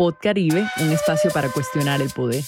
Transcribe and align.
Pod 0.00 0.14
Caribe, 0.18 0.64
un 0.80 0.92
espacio 0.92 1.30
para 1.30 1.50
cuestionar 1.50 2.00
el 2.00 2.08
poder. 2.08 2.42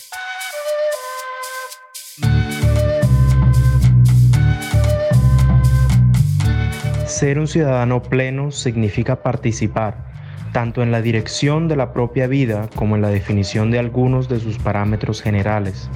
Ser 7.05 7.39
un 7.39 7.47
ciudadano 7.47 8.03
pleno 8.03 8.53
significa 8.53 9.23
participar 9.23 10.11
tanto 10.55 10.83
en 10.83 10.93
la 10.93 11.03
dirección 11.03 11.69
de 11.69 11.77
la 11.77 11.93
propia 11.93 12.27
vida 12.27 12.71
como 12.75 12.97
en 12.97 13.03
la 13.03 13.11
definición 13.11 13.71
de 13.71 13.79
algunos 13.79 14.31
de 14.31 14.41
sus 14.41 14.57
parámetros 14.57 15.21
generales. 15.21 15.91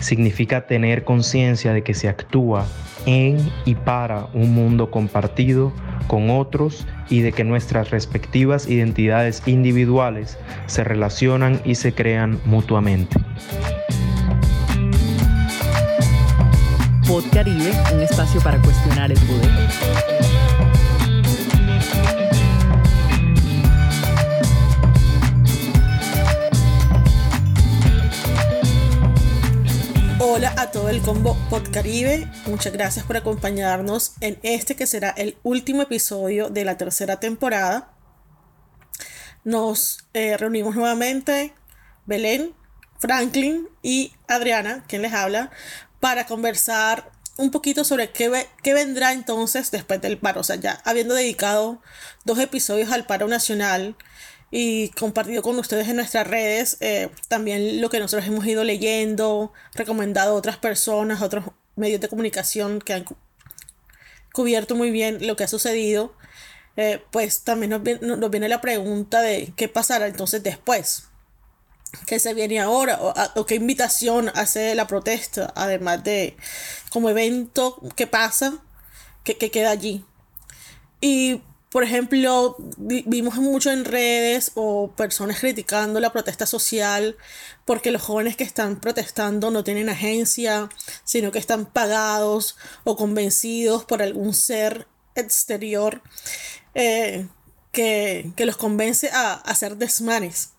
Significa 0.00 0.66
tener 0.66 1.04
conciencia 1.04 1.74
de 1.74 1.82
que 1.82 1.92
se 1.92 2.08
actúa 2.08 2.64
en 3.04 3.52
y 3.66 3.74
para 3.74 4.28
un 4.32 4.54
mundo 4.54 4.90
compartido 4.90 5.70
con 6.06 6.30
otros 6.30 6.86
y 7.08 7.20
de 7.20 7.32
que 7.32 7.44
nuestras 7.44 7.90
respectivas 7.90 8.68
identidades 8.68 9.42
individuales 9.46 10.38
se 10.66 10.84
relacionan 10.84 11.60
y 11.64 11.74
se 11.74 11.92
crean 11.92 12.40
mutuamente. 12.44 13.16
Pod 17.06 17.24
Caribe, 17.32 17.72
un 17.94 18.00
espacio 18.00 18.40
para 18.40 18.60
cuestionar 18.62 19.12
el 19.12 19.18
poder. 19.20 20.13
Todo 30.74 30.88
el 30.88 31.02
combo 31.02 31.36
Podcaribe, 31.50 32.28
muchas 32.46 32.72
gracias 32.72 33.06
por 33.06 33.16
acompañarnos 33.16 34.14
en 34.20 34.40
este 34.42 34.74
que 34.74 34.88
será 34.88 35.10
el 35.10 35.38
último 35.44 35.82
episodio 35.82 36.50
de 36.50 36.64
la 36.64 36.76
tercera 36.76 37.20
temporada. 37.20 37.92
Nos 39.44 40.04
eh, 40.14 40.36
reunimos 40.36 40.74
nuevamente 40.74 41.54
Belén, 42.06 42.56
Franklin 42.98 43.68
y 43.82 44.14
Adriana, 44.26 44.82
quien 44.88 45.02
les 45.02 45.12
habla, 45.12 45.52
para 46.00 46.26
conversar 46.26 47.12
un 47.36 47.52
poquito 47.52 47.84
sobre 47.84 48.10
qué, 48.10 48.48
qué 48.64 48.74
vendrá 48.74 49.12
entonces 49.12 49.70
después 49.70 50.00
del 50.00 50.18
paro. 50.18 50.40
O 50.40 50.44
sea, 50.44 50.56
ya 50.56 50.82
habiendo 50.84 51.14
dedicado 51.14 51.80
dos 52.24 52.40
episodios 52.40 52.90
al 52.90 53.06
paro 53.06 53.28
nacional, 53.28 53.94
y 54.50 54.90
compartido 54.90 55.42
con 55.42 55.58
ustedes 55.58 55.88
en 55.88 55.96
nuestras 55.96 56.26
redes 56.26 56.76
eh, 56.80 57.10
también 57.28 57.80
lo 57.80 57.90
que 57.90 57.98
nosotros 57.98 58.26
hemos 58.28 58.46
ido 58.46 58.64
leyendo, 58.64 59.52
recomendado 59.74 60.32
a 60.32 60.38
otras 60.38 60.56
personas, 60.58 61.20
a 61.20 61.24
otros 61.24 61.46
medios 61.76 62.00
de 62.00 62.08
comunicación 62.08 62.80
que 62.80 62.92
han 62.92 63.04
cubierto 64.32 64.74
muy 64.74 64.90
bien 64.90 65.26
lo 65.26 65.36
que 65.36 65.44
ha 65.44 65.48
sucedido, 65.48 66.14
eh, 66.76 67.02
pues 67.10 67.42
también 67.42 67.70
nos 67.70 67.82
viene, 67.82 68.48
la 68.48 68.60
pregunta 68.60 69.20
de 69.20 69.52
qué 69.56 69.68
pasará 69.68 70.08
entonces 70.08 70.42
después, 70.42 71.04
qué 72.06 72.18
se 72.18 72.34
viene 72.34 72.60
ahora 72.60 72.98
o, 73.00 73.46
qué 73.46 73.54
invitación 73.54 74.30
hace 74.34 74.74
la 74.74 74.88
protesta, 74.88 75.52
además 75.54 76.02
de 76.02 76.36
como 76.90 77.10
evento 77.10 77.80
que 77.94 78.08
pasa, 78.08 78.58
que, 79.22 79.36
que 79.36 79.52
queda 79.52 79.70
allí. 79.70 80.04
Y 81.00 81.42
por 81.74 81.82
ejemplo, 81.82 82.54
vimos 82.76 83.34
mucho 83.34 83.72
en 83.72 83.84
redes 83.84 84.52
o 84.54 84.92
personas 84.92 85.40
criticando 85.40 85.98
la 85.98 86.12
protesta 86.12 86.46
social 86.46 87.16
porque 87.64 87.90
los 87.90 88.00
jóvenes 88.00 88.36
que 88.36 88.44
están 88.44 88.78
protestando 88.78 89.50
no 89.50 89.64
tienen 89.64 89.88
agencia, 89.88 90.68
sino 91.02 91.32
que 91.32 91.40
están 91.40 91.66
pagados 91.66 92.56
o 92.84 92.94
convencidos 92.94 93.84
por 93.84 94.02
algún 94.02 94.34
ser 94.34 94.86
exterior 95.16 96.00
eh, 96.76 97.26
que, 97.72 98.32
los 98.38 98.56
convence 98.56 99.10
a, 99.12 99.32
hacer 99.32 99.76
desmanes. 99.76 100.50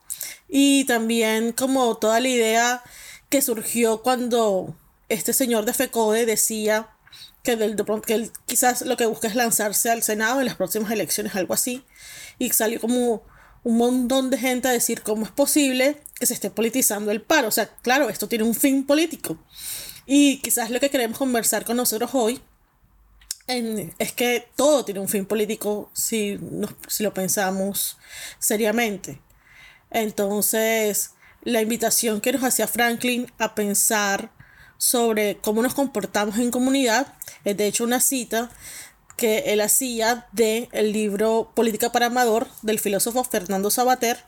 Y 0.49 0.83
también 0.83 1.53
como 1.53 1.95
toda 1.95 2.19
la 2.19 2.27
idea 2.27 2.83
que 3.29 3.41
surgió 3.41 4.01
cuando 4.01 4.75
este 5.07 5.31
señor 5.31 5.63
de 5.63 5.73
FECODE 5.75 6.25
decía 6.25 6.89
que, 7.45 7.55
de 7.55 7.83
pronto, 7.83 8.05
quizás 8.45 8.81
lo 8.81 8.97
que 8.97 9.05
busca 9.05 9.29
es 9.29 9.35
lanzarse 9.35 9.89
al 9.89 10.03
Senado 10.03 10.41
en 10.41 10.45
las 10.47 10.55
próximas 10.55 10.91
elecciones, 10.91 11.35
algo 11.35 11.53
así, 11.53 11.85
y 12.37 12.49
salió 12.49 12.81
como 12.81 13.23
un 13.63 13.77
montón 13.77 14.29
de 14.29 14.37
gente 14.37 14.67
a 14.67 14.71
decir 14.71 15.01
cómo 15.01 15.25
es 15.25 15.31
posible 15.31 16.01
que 16.19 16.25
se 16.25 16.33
esté 16.33 16.49
politizando 16.49 17.11
el 17.11 17.21
paro. 17.21 17.47
O 17.47 17.51
sea, 17.51 17.67
claro, 17.81 18.09
esto 18.09 18.27
tiene 18.27 18.43
un 18.43 18.53
fin 18.53 18.85
político. 18.85 19.37
Y 20.05 20.37
quizás 20.39 20.69
lo 20.69 20.79
que 20.79 20.89
queremos 20.89 21.17
conversar 21.17 21.65
con 21.65 21.77
nosotros 21.77 22.11
hoy 22.13 22.41
es 23.47 24.11
que 24.11 24.47
todo 24.55 24.85
tiene 24.85 24.99
un 24.99 25.07
fin 25.07 25.25
político 25.25 25.89
si, 25.93 26.39
si 26.87 27.03
lo 27.03 27.13
pensamos 27.13 27.97
seriamente. 28.39 29.21
Entonces, 29.91 31.11
la 31.43 31.61
invitación 31.61 32.21
que 32.21 32.33
nos 32.33 32.43
hacía 32.43 32.67
Franklin 32.67 33.31
a 33.37 33.55
pensar 33.55 34.31
sobre 34.77 35.37
cómo 35.37 35.61
nos 35.61 35.73
comportamos 35.73 36.37
en 36.37 36.51
comunidad. 36.51 37.13
Es 37.43 37.57
de 37.57 37.67
hecho 37.67 37.83
una 37.83 37.99
cita 37.99 38.49
que 39.17 39.39
él 39.53 39.61
hacía 39.61 40.27
del 40.31 40.67
el 40.71 40.91
libro 40.91 41.51
Política 41.55 41.91
para 41.91 42.07
Amador 42.07 42.47
del 42.61 42.79
filósofo 42.79 43.23
Fernando 43.23 43.69
Sabater. 43.69 44.23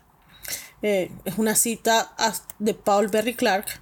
Eh, 0.82 1.10
es 1.24 1.38
una 1.38 1.56
cita 1.56 2.14
de 2.58 2.74
Paul 2.74 3.08
Berry 3.08 3.34
Clark. 3.34 3.80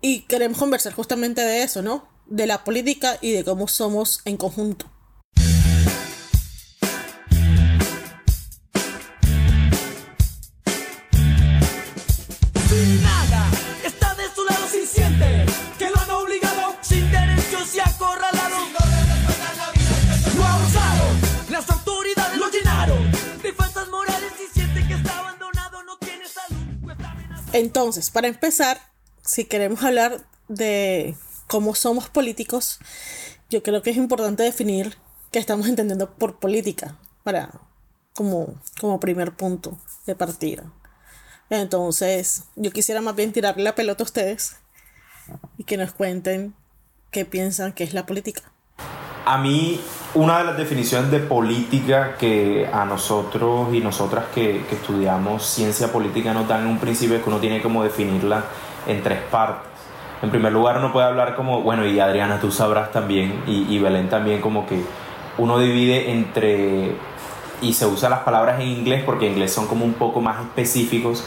Y 0.00 0.20
queremos 0.22 0.58
conversar 0.58 0.92
justamente 0.92 1.40
de 1.40 1.62
eso, 1.62 1.82
¿no? 1.82 2.08
De 2.26 2.46
la 2.46 2.62
política 2.62 3.18
y 3.20 3.32
de 3.32 3.44
cómo 3.44 3.66
somos 3.66 4.20
en 4.24 4.36
conjunto. 4.36 4.86
Entonces, 27.52 28.10
para 28.10 28.28
empezar, 28.28 28.78
si 29.24 29.44
queremos 29.44 29.82
hablar 29.82 30.26
de 30.48 31.16
cómo 31.46 31.74
somos 31.74 32.08
políticos, 32.08 32.78
yo 33.48 33.62
creo 33.62 33.82
que 33.82 33.90
es 33.90 33.96
importante 33.96 34.42
definir 34.42 34.98
qué 35.32 35.38
estamos 35.38 35.66
entendiendo 35.66 36.14
por 36.14 36.38
política 36.38 36.98
para 37.24 37.60
como, 38.14 38.54
como 38.80 39.00
primer 39.00 39.34
punto 39.34 39.78
de 40.06 40.14
partida. 40.14 40.70
Entonces, 41.50 42.44
yo 42.56 42.70
quisiera 42.70 43.00
más 43.00 43.14
bien 43.14 43.32
tirarle 43.32 43.62
la 43.62 43.74
pelota 43.74 44.02
a 44.02 44.06
ustedes 44.06 44.56
y 45.56 45.64
que 45.64 45.78
nos 45.78 45.92
cuenten 45.92 46.54
qué 47.10 47.24
piensan 47.24 47.72
que 47.72 47.84
es 47.84 47.94
la 47.94 48.04
política. 48.04 48.52
A 49.24 49.38
mí, 49.38 49.80
una 50.18 50.38
de 50.38 50.44
las 50.46 50.56
definiciones 50.56 51.12
de 51.12 51.20
política 51.20 52.16
que 52.18 52.68
a 52.72 52.84
nosotros 52.84 53.72
y 53.72 53.78
nosotras 53.78 54.24
que, 54.34 54.64
estudiamos 54.68 55.46
ciencia 55.46 55.92
política 55.92 56.34
nos 56.34 56.48
dan 56.48 56.62
en 56.62 56.66
un 56.66 56.78
principio 56.78 57.14
es 57.14 57.22
que 57.22 57.30
uno 57.30 57.38
tiene 57.38 57.62
como 57.62 57.84
definirla 57.84 58.42
en 58.88 59.00
tres 59.04 59.20
partes. 59.30 59.70
En 60.20 60.30
primer 60.30 60.52
lugar, 60.52 60.78
uno 60.78 60.92
puede 60.92 61.06
hablar 61.06 61.36
como, 61.36 61.62
bueno, 61.62 61.86
y 61.86 62.00
Adriana, 62.00 62.40
tú 62.40 62.50
sabrás 62.50 62.90
también, 62.90 63.44
y, 63.46 63.78
Belén 63.78 64.08
también, 64.08 64.40
como 64.40 64.66
que 64.66 64.82
uno 65.38 65.60
divide 65.60 66.10
entre, 66.10 66.96
y 67.62 67.72
se 67.74 67.86
usa 67.86 68.08
las 68.08 68.20
palabras 68.20 68.58
en 68.58 68.66
inglés 68.66 69.04
porque 69.06 69.26
en 69.26 69.34
inglés 69.34 69.52
son 69.52 69.68
como 69.68 69.84
un 69.84 69.94
poco 69.94 70.20
más 70.20 70.40
específicos, 70.40 71.24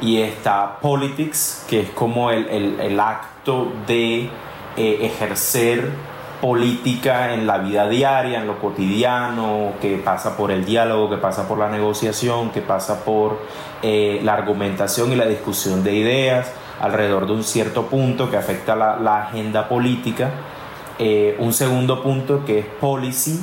y 0.00 0.20
está 0.20 0.78
politics, 0.80 1.64
que 1.70 1.82
es 1.82 1.90
como 1.90 2.32
el, 2.32 2.48
el, 2.48 2.80
el 2.80 2.98
acto 2.98 3.72
de 3.86 4.22
eh, 4.76 4.98
ejercer 5.02 5.92
política 6.42 7.34
en 7.34 7.46
la 7.46 7.58
vida 7.58 7.88
diaria, 7.88 8.40
en 8.40 8.48
lo 8.48 8.58
cotidiano, 8.58 9.74
que 9.80 9.96
pasa 9.98 10.36
por 10.36 10.50
el 10.50 10.64
diálogo, 10.64 11.08
que 11.08 11.16
pasa 11.16 11.46
por 11.46 11.56
la 11.56 11.70
negociación, 11.70 12.50
que 12.50 12.60
pasa 12.60 13.04
por 13.04 13.38
eh, 13.80 14.20
la 14.24 14.34
argumentación 14.34 15.12
y 15.12 15.14
la 15.14 15.26
discusión 15.26 15.84
de 15.84 15.94
ideas 15.94 16.52
alrededor 16.80 17.26
de 17.26 17.34
un 17.34 17.44
cierto 17.44 17.86
punto 17.86 18.28
que 18.28 18.36
afecta 18.36 18.74
la, 18.74 19.22
agenda 19.22 19.68
política. 19.68 20.30
Eh, 20.98 21.36
un 21.38 21.52
segundo 21.52 22.02
punto 22.02 22.44
que 22.44 22.58
es 22.58 22.66
policy, 22.66 23.40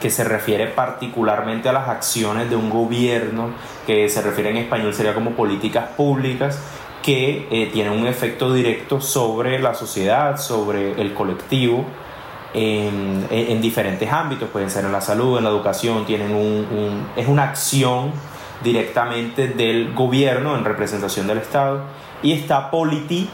que 0.00 0.08
se 0.08 0.22
refiere 0.22 0.68
particularmente 0.68 1.68
a 1.68 1.72
las 1.72 1.88
acciones 1.88 2.48
de 2.48 2.54
un 2.54 2.70
gobierno, 2.70 3.50
que 3.88 4.08
se 4.08 4.22
refiere 4.22 4.50
en 4.50 4.58
español 4.58 4.94
sería 4.94 5.14
como 5.14 5.32
políticas 5.32 5.88
públicas, 5.96 6.62
que 7.02 7.48
eh, 7.50 7.70
tienen 7.72 7.92
un 7.92 8.06
efecto 8.06 8.52
directo 8.52 9.00
sobre 9.00 9.58
la 9.58 9.74
sociedad, 9.74 10.36
sobre 10.36 10.92
el 11.00 11.12
colectivo 11.12 11.84
en, 12.56 13.60
diferentes 13.60 14.10
ámbitos, 14.10 14.48
pueden 14.48 14.70
ser 14.70 14.84
en 14.84 14.92
la 14.92 15.00
salud, 15.00 15.36
en 15.36 15.44
la 15.44 15.50
educación, 15.50 16.06
tienen 16.06 16.34
un, 16.34 17.06
es 17.14 17.28
una 17.28 17.44
acción 17.44 18.12
directamente 18.64 19.48
del 19.48 19.92
gobierno 19.92 20.56
en 20.56 20.64
representación 20.64 21.26
del 21.26 21.38
Estado. 21.38 21.82
Y 22.22 22.32
está 22.32 22.70
politi 22.70 23.28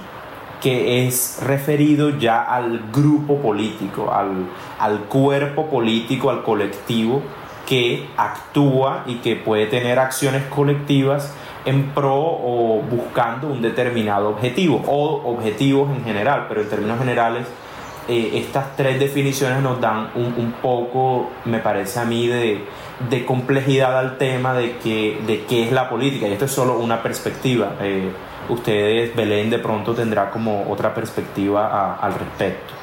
que 0.61 1.07
es 1.07 1.41
referido 1.43 2.11
ya 2.19 2.43
al 2.43 2.91
grupo 2.93 3.39
político, 3.39 4.13
al, 4.13 4.49
al 4.79 5.01
cuerpo 5.05 5.67
político, 5.67 6.31
al 6.31 6.43
colectivo 6.43 7.23
que 7.67 8.09
actúa 8.17 9.05
y 9.07 9.17
que 9.17 9.37
puede 9.37 9.67
tener 9.67 9.99
acciones 9.99 10.45
colectivas 10.45 11.33
en 11.65 11.91
pro 11.91 12.17
o 12.17 12.83
buscando 12.83 13.47
un 13.47 13.63
determinado 13.63 14.31
objetivo 14.31 14.83
o 14.87 15.33
objetivos 15.33 15.91
en 15.97 16.05
general, 16.05 16.47
pero 16.49 16.61
en 16.61 16.69
términos 16.69 16.99
generales 16.99 17.47
eh, 18.09 18.31
estas 18.35 18.77
tres 18.77 18.99
definiciones 18.99 19.63
nos 19.63 19.81
dan 19.81 20.11
un, 20.15 20.35
un, 20.37 20.53
poco, 20.61 21.31
me 21.45 21.59
parece 21.59 22.01
a 22.01 22.05
mí, 22.05 22.27
de, 22.27 22.65
de 23.09 23.25
complejidad 23.25 23.99
al 23.99 24.19
tema 24.19 24.55
de, 24.55 24.77
que, 24.79 25.21
de 25.27 25.45
qué 25.45 25.65
es 25.65 25.73
la 25.73 25.89
política 25.89 26.29
y 26.29 26.33
esto 26.33 26.47
es 26.47 26.53
solo 26.53 26.79
una 26.79 27.03
perspectiva. 27.03 27.77
Eh, 27.81 28.11
ustedes, 28.49 29.15
Belén, 29.15 29.51
de 29.51 29.59
pronto 29.59 29.95
tendrá 29.95 30.31
como 30.31 30.71
otra 30.71 30.95
perspectiva 30.95 31.97
al 31.97 32.15
respecto. 32.15 32.75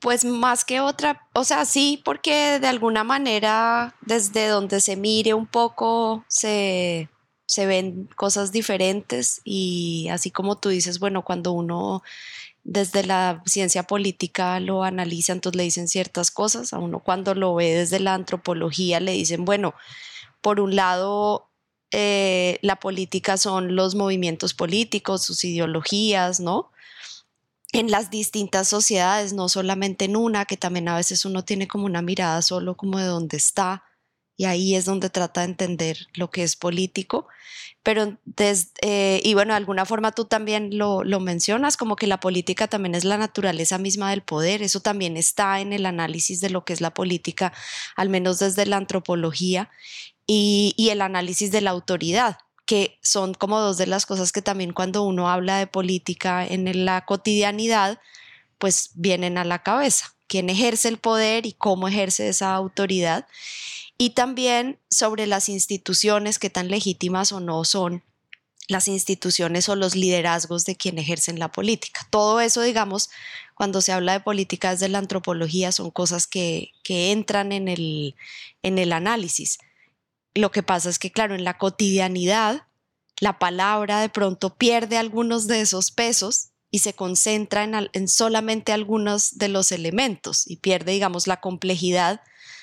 Pues 0.00 0.24
más 0.24 0.64
que 0.64 0.80
otra, 0.80 1.28
o 1.32 1.44
sea, 1.44 1.64
sí, 1.64 2.02
porque 2.04 2.58
de 2.60 2.66
alguna 2.66 3.04
manera 3.04 3.94
desde 4.02 4.48
donde 4.48 4.80
se 4.80 4.96
mire 4.96 5.32
un 5.32 5.46
poco 5.46 6.24
se, 6.28 7.08
se 7.46 7.66
ven 7.66 8.08
cosas 8.16 8.52
diferentes 8.52 9.40
y 9.44 10.08
así 10.10 10.30
como 10.30 10.58
tú 10.58 10.68
dices, 10.68 10.98
bueno, 10.98 11.22
cuando 11.22 11.52
uno 11.52 12.02
desde 12.64 13.04
la 13.04 13.42
ciencia 13.44 13.82
política 13.84 14.60
lo 14.60 14.84
analiza, 14.84 15.32
entonces 15.32 15.56
le 15.56 15.64
dicen 15.64 15.88
ciertas 15.88 16.30
cosas, 16.30 16.72
a 16.72 16.78
uno 16.78 17.00
cuando 17.00 17.34
lo 17.34 17.54
ve 17.54 17.74
desde 17.74 18.00
la 18.00 18.14
antropología 18.14 19.00
le 19.00 19.12
dicen, 19.12 19.44
bueno, 19.44 19.74
por 20.40 20.60
un 20.60 20.76
lado 20.76 21.50
eh, 21.90 22.58
la 22.62 22.76
política 22.76 23.36
son 23.36 23.76
los 23.76 23.94
movimientos 23.94 24.54
políticos, 24.54 25.24
sus 25.24 25.44
ideologías, 25.44 26.40
¿no? 26.40 26.70
En 27.72 27.90
las 27.90 28.10
distintas 28.10 28.68
sociedades, 28.68 29.32
no 29.32 29.48
solamente 29.48 30.04
en 30.04 30.16
una, 30.16 30.44
que 30.44 30.56
también 30.56 30.88
a 30.88 30.96
veces 30.96 31.24
uno 31.24 31.44
tiene 31.44 31.68
como 31.68 31.86
una 31.86 32.02
mirada 32.02 32.42
solo 32.42 32.76
como 32.76 32.98
de 32.98 33.06
dónde 33.06 33.36
está, 33.36 33.84
y 34.36 34.44
ahí 34.44 34.74
es 34.74 34.84
donde 34.84 35.10
trata 35.10 35.42
de 35.42 35.48
entender 35.48 35.98
lo 36.14 36.30
que 36.30 36.42
es 36.42 36.56
político. 36.56 37.28
Pero, 37.82 38.16
eh, 38.82 39.20
y 39.24 39.34
bueno, 39.34 39.54
de 39.54 39.56
alguna 39.56 39.84
forma 39.84 40.12
tú 40.12 40.24
también 40.24 40.78
lo, 40.78 41.02
lo, 41.02 41.18
mencionas, 41.18 41.76
como 41.76 41.96
que 41.96 42.06
la 42.06 42.20
política 42.20 42.68
también 42.68 42.94
es 42.94 43.04
la 43.04 43.18
naturaleza 43.18 43.76
misma 43.78 44.10
del 44.10 44.22
poder, 44.22 44.62
eso 44.62 44.80
también 44.80 45.16
está 45.16 45.60
en 45.60 45.72
el 45.72 45.86
análisis 45.86 46.40
de 46.40 46.50
lo 46.50 46.64
que 46.64 46.74
es 46.74 46.80
la 46.80 46.94
política, 46.94 47.52
al 47.96 48.08
menos 48.08 48.38
desde 48.38 48.66
la 48.66 48.76
antropología 48.76 49.68
y, 50.26 50.88
el 50.90 51.02
análisis 51.02 51.50
de 51.50 51.60
la 51.60 51.70
autoridad 51.70 52.38
que 52.64 52.98
son 53.02 53.34
como 53.34 53.60
dos 53.60 53.76
de 53.76 53.86
las 53.86 54.06
cosas 54.06 54.30
que 54.30 54.40
también 54.40 54.72
cuando 54.72 55.02
uno 55.02 55.28
habla 55.28 55.58
de 55.58 55.66
política 55.66 56.46
en 56.46 56.84
la 56.84 57.04
cotidianidad, 57.04 58.00
pues 58.58 58.92
vienen 58.94 59.36
a 59.36 59.44
la 59.44 59.62
cabeza. 59.62 60.14
¿Quién 60.28 60.48
ejerce 60.48 60.88
el 60.88 60.98
poder 60.98 61.44
y 61.44 61.52
cómo 61.52 61.88
ejerce 61.88 62.28
esa 62.28 62.54
autoridad? 62.54 63.26
Y 64.02 64.10
también 64.10 64.80
sobre 64.90 65.28
las 65.28 65.48
instituciones, 65.48 66.40
que 66.40 66.50
tan 66.50 66.66
legítimas 66.66 67.30
o 67.30 67.38
no 67.38 67.64
son 67.64 68.02
las 68.66 68.88
instituciones 68.88 69.68
o 69.68 69.76
los 69.76 69.94
liderazgos 69.94 70.64
de 70.64 70.74
quien 70.74 70.98
ejercen 70.98 71.38
la 71.38 71.52
política. 71.52 72.04
Todo 72.10 72.40
eso, 72.40 72.62
digamos, 72.62 73.10
cuando 73.54 73.80
se 73.80 73.92
habla 73.92 74.14
de 74.14 74.18
política 74.18 74.72
desde 74.72 74.88
la 74.88 74.98
antropología, 74.98 75.70
son 75.70 75.92
cosas 75.92 76.26
que, 76.26 76.72
que 76.82 77.12
entran 77.12 77.52
en 77.52 77.68
el, 77.68 78.16
en 78.64 78.78
el 78.78 78.92
análisis. 78.92 79.60
Lo 80.34 80.50
que 80.50 80.64
pasa 80.64 80.90
es 80.90 80.98
que, 80.98 81.12
claro, 81.12 81.36
en 81.36 81.44
la 81.44 81.56
cotidianidad, 81.56 82.66
la 83.20 83.38
palabra 83.38 84.00
de 84.00 84.08
pronto 84.08 84.56
pierde 84.56 84.96
algunos 84.96 85.46
de 85.46 85.60
esos 85.60 85.92
pesos 85.92 86.48
y 86.72 86.80
se 86.80 86.94
concentra 86.94 87.62
en, 87.62 88.08
solamente 88.08 88.72
algunos 88.72 89.38
de 89.38 89.46
los 89.46 89.70
elementos 89.70 90.44
y 90.50 90.56
pierde, 90.56 90.90
digamos, 90.90 91.28
la 91.28 91.40
complejidad, 91.40 92.20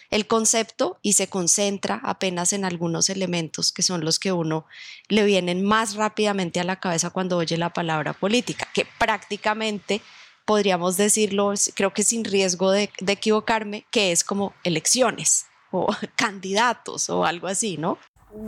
el 0.09 0.27
concepto 0.27 0.97
y 1.01 1.13
se 1.13 1.27
concentra 1.27 2.01
apenas 2.03 2.53
en 2.53 2.65
algunos 2.65 3.09
elementos 3.09 3.71
que 3.71 3.83
son 3.83 4.03
los 4.03 4.19
que 4.19 4.31
uno 4.31 4.65
le 5.07 5.23
vienen 5.23 5.63
más 5.63 5.95
rápidamente 5.95 6.59
a 6.59 6.63
la 6.63 6.79
cabeza 6.79 7.11
cuando 7.11 7.38
oye 7.38 7.57
la 7.57 7.71
palabra 7.71 8.13
política, 8.13 8.67
que 8.73 8.88
prácticamente 8.97 10.01
podríamos 10.45 10.97
decirlo, 10.97 11.53
creo 11.75 11.94
que 11.94 12.03
sin 12.03 12.25
riesgo 12.25 12.71
de 12.71 12.89
equivocarme, 13.06 13.85
que 13.91 14.11
es 14.11 14.23
como 14.23 14.53
elecciones 14.63 15.45
o 15.71 15.88
candidatos 16.15 17.09
o 17.09 17.25
algo 17.25 17.47
así, 17.47 17.77
¿no? 17.77 17.97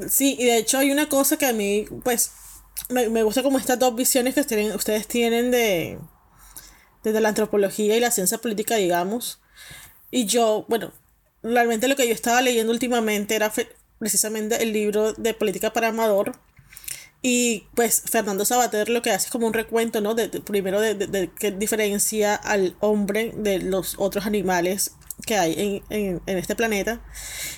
Sí, 0.09 0.35
y 0.39 0.45
de 0.45 0.57
hecho 0.57 0.77
hay 0.77 0.91
una 0.91 1.09
cosa 1.09 1.37
que 1.37 1.45
a 1.45 1.53
mí, 1.53 1.85
pues, 2.03 2.31
me, 2.89 3.09
me 3.09 3.23
gusta 3.23 3.43
como 3.43 3.57
estas 3.57 3.79
dos 3.79 3.95
visiones 3.95 4.33
que 4.33 4.41
ustedes, 4.41 4.75
ustedes 4.75 5.07
tienen 5.07 5.51
de 5.51 5.99
desde 7.03 7.19
la 7.19 7.29
antropología 7.29 7.97
y 7.97 7.99
la 7.99 8.11
ciencia 8.11 8.37
política, 8.37 8.75
digamos. 8.75 9.41
Y 10.11 10.25
yo, 10.25 10.65
bueno, 10.67 10.91
realmente 11.43 11.87
lo 11.87 11.95
que 11.95 12.07
yo 12.07 12.13
estaba 12.13 12.41
leyendo 12.41 12.71
últimamente 12.71 13.35
era 13.35 13.51
precisamente 13.99 14.61
el 14.63 14.73
libro 14.73 15.13
de 15.13 15.33
Política 15.33 15.73
para 15.73 15.89
Amador. 15.89 16.33
Y 17.23 17.67
pues 17.75 18.01
Fernando 18.09 18.45
Sabater 18.45 18.89
lo 18.89 19.03
que 19.03 19.11
hace 19.11 19.27
es 19.27 19.31
como 19.31 19.45
un 19.45 19.53
recuento, 19.53 20.01
¿no? 20.01 20.15
De, 20.15 20.27
primero 20.27 20.81
de, 20.81 20.95
de, 20.95 21.29
qué 21.37 21.51
diferencia 21.51 22.33
al 22.35 22.75
hombre 22.79 23.31
de 23.35 23.59
los 23.59 23.95
otros 23.99 24.25
animales 24.25 24.95
que 25.25 25.37
hay 25.37 25.83
en, 25.89 26.21
este 26.25 26.55
planeta. 26.55 27.01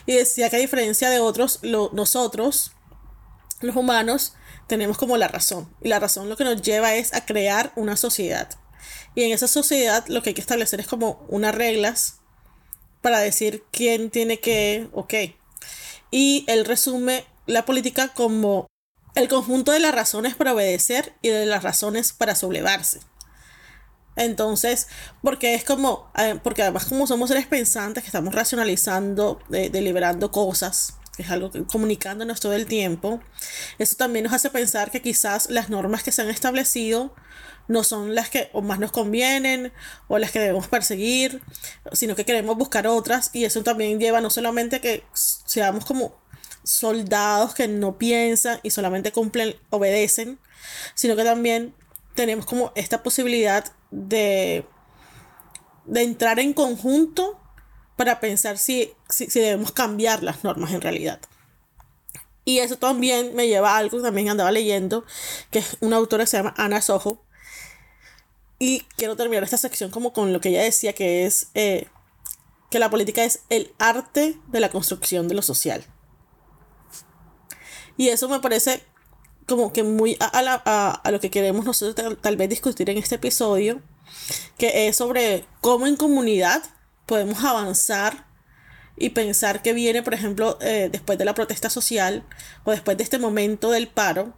Y 0.06 0.14
decía 0.14 0.50
que 0.50 0.58
a 0.58 0.60
diferencia 0.60 1.10
de 1.10 1.20
otros, 1.20 1.62
nosotros, 1.64 2.74
los 3.62 3.76
humanos, 3.76 4.34
tenemos 4.68 4.98
como 4.98 5.18
la 5.18 5.28
razón. 5.28 5.74
Y 5.82 5.90
la 5.90 6.00
razón 6.00 6.30
lo 6.30 6.38
que 6.38 6.44
nos 6.44 6.62
lleva 6.62 6.96
es 6.96 7.14
a 7.14 7.26
crear 7.26 7.72
una 7.76 7.98
sociedad. 7.98 8.50
Y 9.16 9.24
en 9.24 9.32
esa 9.32 9.48
sociedad 9.48 10.06
lo 10.08 10.22
que 10.22 10.32
hay 10.32 10.34
que 10.34 10.42
establecer 10.42 10.80
es 10.80 10.88
como 10.88 11.26
unas 11.30 11.56
reglas 11.56 12.20
para 13.04 13.20
decir 13.20 13.64
quién 13.72 14.10
tiene 14.10 14.40
que 14.40 14.88
o 14.94 15.06
qué. 15.06 15.36
Y 16.10 16.46
él 16.48 16.66
resume 16.66 17.26
la 17.46 17.66
política 17.66 18.08
como 18.14 18.66
el 19.14 19.28
conjunto 19.28 19.74
de 19.74 19.82
las 19.82 19.94
razones 19.94 20.36
para 20.36 20.54
obedecer 20.54 21.14
y 21.22 21.28
de 21.30 21.46
las 21.46 21.62
razones 21.62 22.14
para 22.14 22.34
sublevarse. 22.34 23.02
Entonces, 24.16 24.88
porque 25.22 25.54
es 25.54 25.66
como, 25.66 26.10
eh, 26.18 26.40
porque 26.42 26.62
además 26.62 26.86
como 26.86 27.06
somos 27.06 27.28
seres 27.28 27.46
pensantes 27.46 28.04
que 28.04 28.08
estamos 28.08 28.34
racionalizando, 28.34 29.42
deliberando 29.50 30.32
cosas, 30.32 30.96
que 31.18 31.24
es 31.24 31.30
algo 31.30 31.52
que 31.52 31.66
comunicándonos 31.66 32.40
todo 32.40 32.54
el 32.54 32.68
tiempo, 32.68 33.20
eso 33.80 33.98
también 33.98 34.24
nos 34.24 34.34
hace 34.34 34.50
pensar 34.50 34.92
que 34.92 35.02
quizás 35.02 35.50
las 35.50 35.70
normas 35.70 36.04
que 36.04 36.12
se 36.14 36.22
han 36.22 36.30
establecido 36.30 37.14
no 37.68 37.84
son 37.84 38.16
las 38.16 38.30
que 38.30 38.50
más 38.62 38.80
nos 38.80 38.92
convienen 38.92 39.72
o 40.08 40.18
las 40.18 40.32
que 40.32 40.40
debemos 40.40 40.68
perseguir, 40.68 41.42
sino 41.92 42.16
que 42.16 42.26
queremos 42.26 42.58
buscar 42.58 42.88
otras 42.88 43.30
y 43.34 43.46
eso 43.46 43.64
también 43.64 44.00
lleva 44.00 44.22
no 44.22 44.30
solamente 44.30 44.78
a 44.78 44.82
que 44.82 45.04
seamos 45.14 45.86
como 45.86 46.22
soldados 46.64 47.54
que 47.54 47.68
no 47.68 47.98
piensan 47.98 48.60
y 48.64 48.70
solamente 48.70 49.12
cumplen, 49.12 49.56
obedecen, 49.70 50.40
sino 50.96 51.16
que 51.16 51.24
también 51.24 51.76
tenemos 52.16 52.46
como 52.46 52.72
esta 52.76 53.04
posibilidad 53.04 53.66
de, 53.92 54.66
de 55.86 56.02
entrar 56.04 56.40
en 56.40 56.54
conjunto 56.54 57.40
para 57.96 58.20
pensar 58.20 58.58
si, 58.58 58.94
si, 59.10 59.28
debemos 59.40 59.72
cambiar 59.72 60.24
las 60.24 60.44
normas 60.44 60.72
en 60.72 60.82
realidad. 60.82 61.20
Y 62.46 62.60
eso 62.60 62.78
también 62.78 63.36
me 63.36 63.48
lleva 63.48 63.72
a 63.72 63.78
algo 63.78 63.98
que 63.98 64.04
también 64.04 64.30
andaba 64.30 64.52
leyendo, 64.52 65.06
que 65.52 65.60
es 65.60 65.78
una 65.80 65.98
autora 65.98 66.24
que 66.24 66.32
se 66.32 66.38
llama 66.38 66.54
Ana 66.58 66.82
Sojo. 66.82 67.23
Y 68.64 68.80
quiero 68.96 69.18
terminar 69.18 69.44
esta 69.44 69.58
sección 69.58 69.92
como 69.92 70.14
con 70.14 70.32
lo 70.32 70.40
que 70.40 70.48
ella 70.48 70.64
decía, 70.64 70.94
que 70.94 71.26
es 71.26 71.48
eh, 71.54 71.88
que 72.70 72.80
la 72.80 72.90
política 72.90 73.26
es 73.26 73.42
el 73.50 73.74
arte 73.78 74.40
de 74.48 74.62
la 74.62 74.70
construcción 74.70 75.28
de 75.28 75.36
lo 75.36 75.42
social. 75.42 75.86
Y 77.98 78.08
eso 78.08 78.30
me 78.30 78.40
parece 78.40 78.82
como 79.48 79.74
que 79.74 79.84
muy 79.84 80.16
a, 80.22 81.02
lo 81.12 81.20
que 81.20 81.30
queremos 81.30 81.66
nosotros 81.66 82.18
tal, 82.22 82.38
vez 82.38 82.48
discutir 82.48 82.90
en 82.90 82.98
este 82.98 83.16
episodio, 83.16 83.82
que 84.58 84.88
es 84.88 84.96
sobre 84.96 85.46
cómo 85.60 85.86
en 85.86 85.98
comunidad 85.98 86.64
podemos 87.06 87.44
avanzar 87.44 88.28
y 88.96 89.10
pensar 89.10 89.62
que 89.62 89.74
viene, 89.74 90.04
por 90.04 90.14
ejemplo, 90.14 90.58
eh, 90.62 90.88
después 90.90 91.18
de 91.18 91.26
la 91.26 91.34
protesta 91.34 91.70
social 91.70 92.26
o 92.64 92.72
después 92.72 92.96
de 92.96 93.04
este 93.04 93.20
momento 93.20 93.72
del 93.72 93.90
paro, 93.90 94.34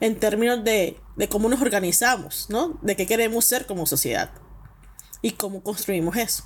en 0.00 0.18
términos 0.18 0.64
de, 0.64 1.00
de 1.16 1.28
cómo 1.28 1.48
nos 1.48 1.60
organizamos, 1.60 2.46
¿no? 2.48 2.78
De 2.82 2.96
qué 2.96 3.06
queremos 3.06 3.44
ser 3.44 3.66
como 3.66 3.86
sociedad 3.86 4.30
y 5.22 5.32
cómo 5.32 5.62
construimos 5.62 6.16
eso. 6.16 6.44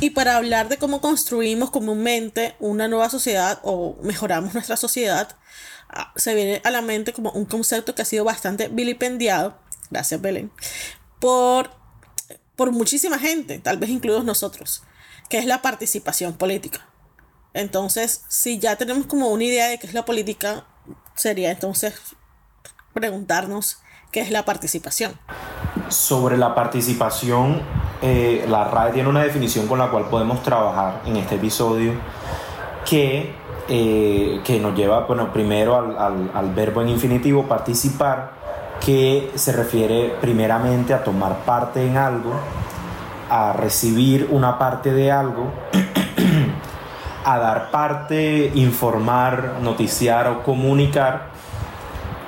Y 0.00 0.10
para 0.10 0.36
hablar 0.36 0.68
de 0.68 0.78
cómo 0.78 1.00
construimos 1.00 1.70
comúnmente 1.70 2.56
una 2.58 2.88
nueva 2.88 3.10
sociedad 3.10 3.60
o 3.62 3.96
mejoramos 4.02 4.54
nuestra 4.54 4.76
sociedad, 4.76 5.36
ah, 5.90 6.12
se 6.16 6.34
viene 6.34 6.62
a 6.64 6.70
la 6.70 6.80
mente 6.80 7.12
como 7.12 7.30
un 7.32 7.44
concepto 7.44 7.94
que 7.94 8.02
ha 8.02 8.06
sido 8.06 8.24
bastante 8.24 8.68
vilipendiado, 8.68 9.58
gracias 9.90 10.20
Belén, 10.20 10.50
por 11.18 11.78
por 12.60 12.72
muchísima 12.72 13.18
gente, 13.18 13.58
tal 13.58 13.78
vez 13.78 13.88
incluidos 13.88 14.22
nosotros, 14.22 14.82
que 15.30 15.38
es 15.38 15.46
la 15.46 15.62
participación 15.62 16.34
política. 16.34 16.86
Entonces, 17.54 18.24
si 18.28 18.58
ya 18.58 18.76
tenemos 18.76 19.06
como 19.06 19.28
una 19.28 19.44
idea 19.44 19.68
de 19.68 19.78
qué 19.78 19.86
es 19.86 19.94
la 19.94 20.04
política, 20.04 20.66
sería 21.14 21.52
entonces 21.52 21.94
preguntarnos 22.92 23.78
qué 24.12 24.20
es 24.20 24.30
la 24.30 24.44
participación. 24.44 25.18
Sobre 25.88 26.36
la 26.36 26.54
participación, 26.54 27.62
eh, 28.02 28.46
la 28.48 28.64
RAE 28.64 28.92
tiene 28.92 29.08
una 29.08 29.22
definición 29.22 29.66
con 29.66 29.78
la 29.78 29.88
cual 29.88 30.04
podemos 30.04 30.42
trabajar 30.42 31.02
en 31.06 31.16
este 31.16 31.34
episodio 31.34 31.92
que, 32.88 33.34
eh, 33.68 34.40
que 34.44 34.58
nos 34.58 34.74
lleva, 34.74 35.00
bueno, 35.00 35.32
primero 35.32 35.76
al, 35.76 36.30
al 36.32 36.54
verbo 36.54 36.80
en 36.80 36.88
infinitivo, 36.88 37.44
participar, 37.44 38.32
que 38.84 39.30
se 39.34 39.52
refiere 39.52 40.14
primeramente 40.20 40.94
a 40.94 41.04
tomar 41.04 41.40
parte 41.44 41.86
en 41.86 41.96
algo, 41.98 42.32
a 43.28 43.52
recibir 43.52 44.28
una 44.30 44.58
parte 44.58 44.92
de 44.92 45.12
algo, 45.12 45.52
a 47.24 47.38
dar 47.38 47.70
parte, 47.70 48.50
informar, 48.54 49.58
noticiar 49.60 50.28
o 50.28 50.42
comunicar, 50.42 51.28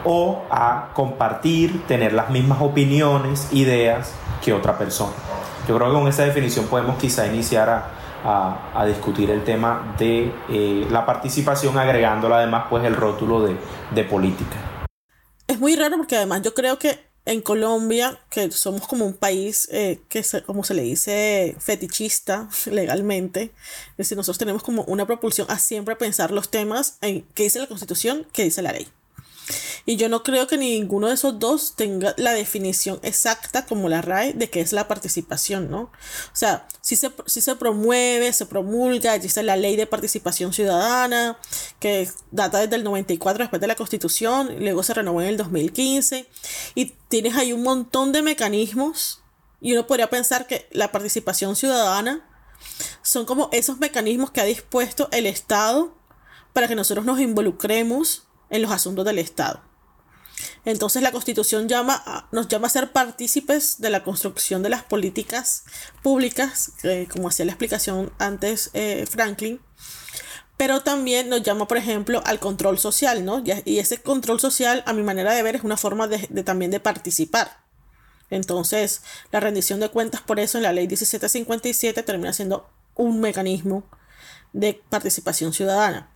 o 0.04 0.42
a 0.50 0.88
compartir, 0.94 1.86
tener 1.86 2.12
las 2.12 2.28
mismas 2.30 2.60
opiniones, 2.60 3.48
ideas 3.52 4.12
que 4.44 4.52
otra 4.52 4.76
persona. 4.76 5.12
Yo 5.68 5.76
creo 5.76 5.88
que 5.88 5.94
con 5.94 6.08
esa 6.08 6.24
definición 6.24 6.66
podemos 6.66 6.98
quizá 6.98 7.26
iniciar 7.26 7.68
a, 7.68 8.72
a, 8.74 8.84
discutir 8.86 9.30
el 9.30 9.44
tema 9.44 9.94
de 9.98 10.32
eh, 10.48 10.86
la 10.90 11.06
participación, 11.06 11.78
agregándola 11.78 12.38
además 12.38 12.66
pues 12.68 12.84
el 12.84 12.96
rótulo 12.96 13.42
de, 13.42 13.56
de 13.94 14.04
política. 14.04 14.86
Es 15.46 15.58
muy 15.58 15.76
raro 15.76 15.96
porque 15.96 16.16
además 16.16 16.42
yo 16.42 16.54
creo 16.54 16.78
que 16.78 17.12
en 17.24 17.40
Colombia, 17.40 18.18
que 18.30 18.50
somos 18.50 18.86
como 18.88 19.06
un 19.06 19.14
país 19.14 19.68
eh, 19.70 20.00
que, 20.08 20.24
se, 20.24 20.42
como 20.42 20.64
se 20.64 20.74
le 20.74 20.82
dice, 20.82 21.56
fetichista 21.60 22.48
legalmente, 22.66 23.52
es 23.92 23.96
decir, 23.96 24.16
nosotros 24.16 24.38
tenemos 24.38 24.62
como 24.62 24.82
una 24.84 25.06
propulsión 25.06 25.46
a 25.50 25.58
siempre 25.58 25.94
pensar 25.94 26.32
los 26.32 26.50
temas 26.50 26.98
en 27.00 27.22
qué 27.34 27.44
dice 27.44 27.60
la 27.60 27.68
Constitución, 27.68 28.26
qué 28.32 28.44
dice 28.44 28.62
la 28.62 28.72
ley. 28.72 28.88
Y 29.84 29.96
yo 29.96 30.08
no 30.08 30.22
creo 30.22 30.46
que 30.46 30.56
ninguno 30.56 31.08
de 31.08 31.14
esos 31.14 31.38
dos 31.38 31.74
tenga 31.74 32.14
la 32.16 32.32
definición 32.32 33.00
exacta 33.02 33.66
como 33.66 33.88
la 33.88 34.00
RAE 34.00 34.32
de 34.32 34.48
qué 34.48 34.60
es 34.60 34.72
la 34.72 34.86
participación, 34.86 35.70
¿no? 35.70 35.80
O 35.82 35.90
sea, 36.34 36.66
si 36.80 36.96
se, 36.96 37.10
si 37.26 37.40
se 37.40 37.56
promueve, 37.56 38.32
se 38.32 38.46
promulga, 38.46 39.14
existe 39.14 39.42
la 39.42 39.56
ley 39.56 39.76
de 39.76 39.86
participación 39.86 40.52
ciudadana, 40.52 41.38
que 41.80 42.08
data 42.30 42.60
desde 42.60 42.76
el 42.76 42.84
94 42.84 43.44
después 43.44 43.60
de 43.60 43.66
la 43.66 43.76
Constitución, 43.76 44.56
luego 44.60 44.82
se 44.82 44.94
renovó 44.94 45.20
en 45.22 45.28
el 45.28 45.36
2015, 45.36 46.28
y 46.74 46.94
tienes 47.08 47.36
ahí 47.36 47.52
un 47.52 47.62
montón 47.62 48.12
de 48.12 48.22
mecanismos, 48.22 49.22
y 49.60 49.72
uno 49.72 49.86
podría 49.86 50.10
pensar 50.10 50.46
que 50.46 50.68
la 50.72 50.92
participación 50.92 51.56
ciudadana 51.56 52.28
son 53.02 53.26
como 53.26 53.48
esos 53.52 53.78
mecanismos 53.78 54.30
que 54.30 54.40
ha 54.40 54.44
dispuesto 54.44 55.08
el 55.12 55.26
Estado 55.26 55.96
para 56.52 56.68
que 56.68 56.74
nosotros 56.74 57.04
nos 57.04 57.20
involucremos 57.20 58.24
en 58.52 58.62
los 58.62 58.70
asuntos 58.70 59.04
del 59.04 59.18
Estado. 59.18 59.60
Entonces 60.64 61.02
la 61.02 61.10
Constitución 61.10 61.66
nos 62.30 62.48
llama 62.48 62.66
a 62.66 62.70
ser 62.70 62.92
partícipes 62.92 63.80
de 63.80 63.90
la 63.90 64.04
construcción 64.04 64.62
de 64.62 64.68
las 64.68 64.84
políticas 64.84 65.64
públicas, 66.02 66.72
como 67.10 67.28
hacía 67.28 67.46
la 67.46 67.52
explicación 67.52 68.12
antes 68.18 68.70
eh, 68.74 69.06
Franklin, 69.10 69.60
pero 70.56 70.82
también 70.82 71.28
nos 71.28 71.42
llama, 71.42 71.66
por 71.66 71.78
ejemplo, 71.78 72.22
al 72.24 72.38
control 72.38 72.78
social, 72.78 73.24
¿no? 73.24 73.42
Y 73.64 73.78
ese 73.78 74.00
control 74.00 74.38
social, 74.38 74.84
a 74.86 74.92
mi 74.92 75.02
manera 75.02 75.32
de 75.32 75.42
ver, 75.42 75.56
es 75.56 75.64
una 75.64 75.76
forma 75.76 76.08
también 76.44 76.70
de 76.70 76.78
participar. 76.78 77.62
Entonces, 78.30 79.02
la 79.32 79.40
rendición 79.40 79.80
de 79.80 79.88
cuentas, 79.88 80.20
por 80.20 80.38
eso 80.38 80.58
en 80.58 80.62
la 80.62 80.72
ley 80.72 80.86
1757 80.86 82.02
termina 82.02 82.32
siendo 82.32 82.70
un 82.94 83.20
mecanismo 83.20 83.84
de 84.52 84.80
participación 84.90 85.52
ciudadana 85.52 86.11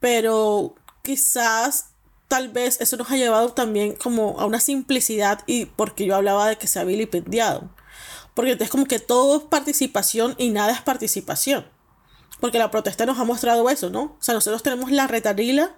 pero 0.00 0.74
quizás 1.02 1.90
tal 2.28 2.50
vez 2.50 2.80
eso 2.80 2.96
nos 2.96 3.10
ha 3.10 3.16
llevado 3.16 3.52
también 3.52 3.94
como 3.94 4.38
a 4.38 4.46
una 4.46 4.60
simplicidad 4.60 5.40
y 5.46 5.64
porque 5.64 6.06
yo 6.06 6.14
hablaba 6.14 6.48
de 6.48 6.56
que 6.56 6.68
se 6.68 6.78
ha 6.78 6.84
vilipendiado. 6.84 7.70
Porque 8.34 8.52
entonces 8.52 8.70
como 8.70 8.86
que 8.86 9.00
todo 9.00 9.38
es 9.38 9.42
participación 9.44 10.34
y 10.38 10.50
nada 10.50 10.72
es 10.72 10.82
participación. 10.82 11.66
Porque 12.40 12.58
la 12.58 12.70
protesta 12.70 13.06
nos 13.06 13.18
ha 13.18 13.24
mostrado 13.24 13.68
eso, 13.68 13.90
¿no? 13.90 14.02
O 14.02 14.18
sea, 14.20 14.34
nosotros 14.34 14.62
tenemos 14.62 14.92
la 14.92 15.08
retarila 15.08 15.76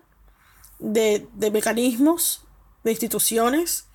de, 0.79 1.27
de 1.33 1.51
mecanismos, 1.51 2.45
de 2.85 2.91
instituciones, 2.91 3.87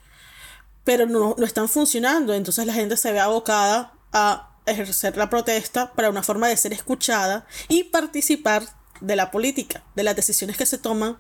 pero 0.84 1.06
no, 1.06 1.36
no 1.38 1.46
están 1.46 1.70
funcionando. 1.70 2.34
Entonces 2.34 2.66
la 2.66 2.74
gente 2.74 2.98
se 2.98 3.12
ve 3.12 3.20
abocada 3.20 3.94
a 4.14 4.56
ejercer 4.66 5.16
la 5.18 5.30
protesta 5.30 5.94
para 5.94 6.10
una 6.10 6.24
forma 6.24 6.48
de 6.48 6.58
ser 6.58 6.74
escuchada 6.74 7.46
y 7.68 7.84
participar 7.84 8.64
de 9.02 9.16
la 9.16 9.32
política, 9.32 9.84
de 9.96 10.04
las 10.04 10.16
decisiones 10.16 10.58
que 10.58 10.66
se 10.66 10.78
toman 10.78 11.18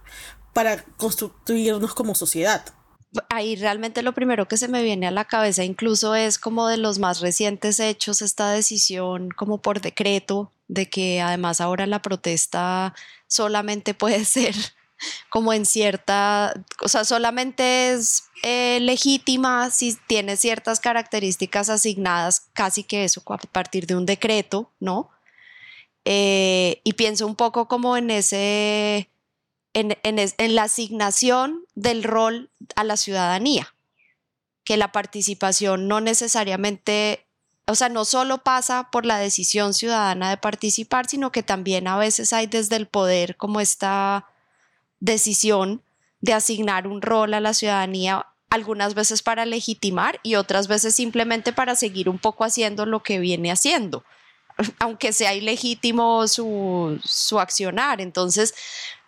para 0.53 0.83
construirnos 0.97 1.93
como 1.93 2.15
sociedad. 2.15 2.65
Ahí 3.29 3.55
realmente 3.55 4.01
lo 4.01 4.13
primero 4.13 4.47
que 4.47 4.57
se 4.57 4.67
me 4.67 4.83
viene 4.83 5.07
a 5.07 5.11
la 5.11 5.25
cabeza 5.25 5.63
incluso 5.63 6.15
es 6.15 6.37
como 6.37 6.67
de 6.67 6.77
los 6.77 6.99
más 6.99 7.21
recientes 7.21 7.79
hechos 7.79 8.21
esta 8.21 8.51
decisión 8.51 9.29
como 9.29 9.61
por 9.61 9.79
decreto 9.79 10.51
de 10.67 10.89
que 10.89 11.21
además 11.21 11.61
ahora 11.61 11.85
la 11.87 12.01
protesta 12.01 12.93
solamente 13.27 13.93
puede 13.93 14.25
ser 14.25 14.55
como 15.29 15.53
en 15.53 15.65
cierta, 15.65 16.53
o 16.81 16.87
sea, 16.87 17.03
solamente 17.03 17.91
es 17.91 18.23
eh, 18.43 18.79
legítima 18.81 19.69
si 19.69 19.97
tiene 20.07 20.37
ciertas 20.37 20.79
características 20.79 21.69
asignadas, 21.69 22.47
casi 22.53 22.83
que 22.83 23.03
eso 23.03 23.21
a 23.27 23.37
partir 23.37 23.87
de 23.87 23.95
un 23.95 24.05
decreto, 24.05 24.71
¿no? 24.79 25.09
Eh, 26.05 26.81
y 26.83 26.93
pienso 26.93 27.25
un 27.25 27.35
poco 27.35 27.67
como 27.67 27.97
en 27.97 28.11
ese, 28.11 29.09
en, 29.73 29.97
en, 30.03 30.55
la 30.55 30.63
asignación 30.63 31.65
del 31.73 32.03
rol 32.03 32.51
a 32.75 32.83
la 32.83 32.95
ciudadanía, 32.95 33.73
que 34.63 34.77
la 34.77 34.91
participación 34.91 35.87
no 35.87 36.01
necesariamente, 36.01 37.25
o 37.65 37.73
sea, 37.73 37.89
no 37.89 38.05
solo 38.05 38.43
pasa 38.43 38.89
por 38.91 39.03
la 39.03 39.17
decisión 39.17 39.73
ciudadana 39.73 40.29
de 40.29 40.37
participar, 40.37 41.07
sino 41.09 41.31
que 41.31 41.41
también 41.41 41.87
a 41.87 41.97
veces 41.97 42.33
hay 42.33 42.45
desde 42.45 42.75
el 42.75 42.85
poder 42.85 43.35
como 43.35 43.59
esta 43.59 44.27
decisión 44.99 45.81
de 46.21 46.33
asignar 46.33 46.85
un 46.85 47.01
rol 47.01 47.33
a 47.33 47.39
la 47.39 47.55
ciudadanía 47.55 48.27
algunas 48.51 48.93
veces 48.93 49.23
para 49.23 49.45
legitimar 49.45 50.19
y 50.21 50.35
otras 50.35 50.67
veces 50.67 50.93
simplemente 50.93 51.51
para 51.51 51.75
seguir 51.75 52.09
un 52.09 52.19
poco 52.19 52.43
haciendo 52.43 52.85
lo 52.85 53.01
que 53.01 53.17
viene 53.17 53.51
haciendo 53.51 54.03
aunque 54.79 55.13
sea 55.13 55.33
ilegítimo 55.33 56.27
su, 56.27 56.99
su 57.03 57.39
accionar. 57.39 58.01
Entonces, 58.01 58.53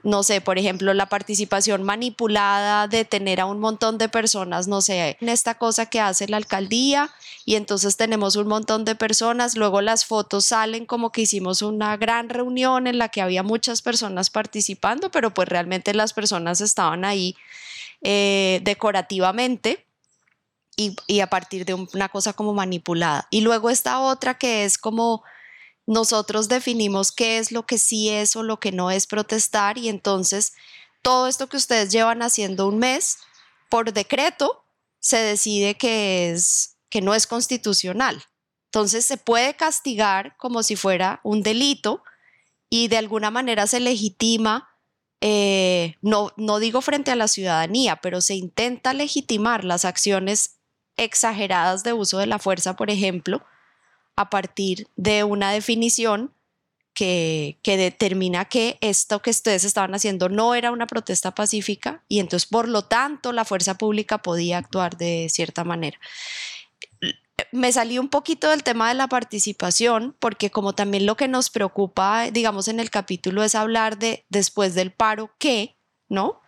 no 0.03 0.23
sé, 0.23 0.41
por 0.41 0.57
ejemplo, 0.57 0.93
la 0.93 1.09
participación 1.09 1.83
manipulada 1.83 2.87
de 2.87 3.03
tener 3.03 3.39
a 3.39 3.45
un 3.45 3.59
montón 3.59 3.97
de 3.97 4.09
personas, 4.09 4.67
no 4.67 4.81
sé, 4.81 5.17
en 5.19 5.29
esta 5.29 5.55
cosa 5.55 5.87
que 5.87 5.99
hace 5.99 6.27
la 6.27 6.37
alcaldía 6.37 7.09
y 7.45 7.55
entonces 7.55 7.97
tenemos 7.97 8.35
un 8.35 8.47
montón 8.47 8.85
de 8.85 8.95
personas, 8.95 9.57
luego 9.57 9.81
las 9.81 10.05
fotos 10.05 10.45
salen 10.45 10.85
como 10.85 11.11
que 11.11 11.21
hicimos 11.21 11.61
una 11.61 11.97
gran 11.97 12.29
reunión 12.29 12.87
en 12.87 12.99
la 12.99 13.09
que 13.09 13.21
había 13.21 13.43
muchas 13.43 13.81
personas 13.81 14.29
participando, 14.29 15.09
pero 15.11 15.33
pues 15.33 15.49
realmente 15.49 15.93
las 15.93 16.13
personas 16.13 16.61
estaban 16.61 17.03
ahí 17.03 17.35
eh, 18.01 18.61
decorativamente. 18.63 19.83
Y, 20.79 20.95
y 21.07 21.21
a 21.21 21.27
partir 21.27 21.65
de 21.65 21.73
una 21.73 22.07
cosa 22.07 22.33
como 22.33 22.53
manipulada. 22.53 23.27
Y 23.31 23.41
luego 23.41 23.71
esta 23.71 23.99
otra 23.99 24.35
que 24.35 24.63
es 24.63 24.77
como 24.77 25.23
nosotros 25.87 26.49
definimos 26.49 27.11
qué 27.11 27.39
es 27.39 27.51
lo 27.51 27.65
que 27.65 27.77
sí 27.77 28.09
es 28.09 28.35
o 28.35 28.43
lo 28.43 28.59
que 28.59 28.71
no 28.71 28.91
es 28.91 29.07
protestar 29.07 29.77
y 29.77 29.87
entonces 29.89 30.53
todo 31.01 31.27
esto 31.27 31.47
que 31.47 31.57
ustedes 31.57 31.91
llevan 31.91 32.21
haciendo 32.21 32.67
un 32.67 32.77
mes, 32.77 33.17
por 33.69 33.93
decreto, 33.93 34.65
se 34.99 35.17
decide 35.17 35.75
que, 35.75 36.31
es, 36.31 36.75
que 36.89 37.01
no 37.01 37.15
es 37.15 37.25
constitucional. 37.25 38.25
Entonces 38.65 39.05
se 39.05 39.15
puede 39.15 39.55
castigar 39.55 40.35
como 40.35 40.61
si 40.61 40.75
fuera 40.75 41.21
un 41.23 41.41
delito 41.41 42.03
y 42.69 42.89
de 42.89 42.97
alguna 42.97 43.31
manera 43.31 43.65
se 43.65 43.79
legitima, 43.79 44.69
eh, 45.21 45.95
no, 46.01 46.33
no 46.35 46.59
digo 46.59 46.81
frente 46.81 47.11
a 47.11 47.15
la 47.15 47.29
ciudadanía, 47.29 47.95
pero 48.01 48.19
se 48.19 48.35
intenta 48.35 48.93
legitimar 48.93 49.63
las 49.63 49.85
acciones 49.85 50.57
exageradas 50.97 51.83
de 51.83 51.93
uso 51.93 52.17
de 52.17 52.27
la 52.27 52.39
fuerza, 52.39 52.75
por 52.75 52.89
ejemplo, 52.89 53.41
a 54.17 54.29
partir 54.29 54.87
de 54.97 55.23
una 55.23 55.51
definición 55.51 56.33
que, 56.93 57.59
que, 57.61 57.77
determina 57.77 58.45
que 58.45 58.79
esto 58.81 59.21
que 59.21 59.29
ustedes 59.29 59.63
estaban 59.63 59.93
haciendo 59.93 60.29
no 60.29 60.55
era 60.55 60.71
una 60.71 60.87
protesta 60.87 61.35
pacífica 61.35 62.03
y 62.09 62.19
entonces 62.19 62.49
por 62.49 62.67
lo 62.67 62.81
tanto 62.81 63.31
la 63.31 63.45
fuerza 63.45 63.77
pública 63.77 64.17
podía 64.17 64.57
actuar 64.57 64.97
de 64.97 65.27
cierta 65.29 65.63
manera. 65.63 65.99
Me 67.51 67.71
salí 67.71 67.99
un 67.99 68.09
poquito 68.09 68.49
del 68.49 68.63
tema 68.63 68.87
de 68.89 68.95
la 68.95 69.07
participación 69.07 70.15
porque 70.19 70.49
como 70.49 70.73
también 70.73 71.05
lo 71.05 71.15
que 71.15 71.27
nos 71.27 71.51
preocupa, 71.51 72.31
digamos, 72.31 72.67
en 72.67 72.79
el 72.79 72.89
capítulo 72.89 73.43
es 73.43 73.53
hablar 73.53 73.99
de 73.99 74.25
después 74.29 74.73
del 74.73 74.91
paro 74.91 75.29
qué, 75.37 75.77
¿no? 76.09 76.41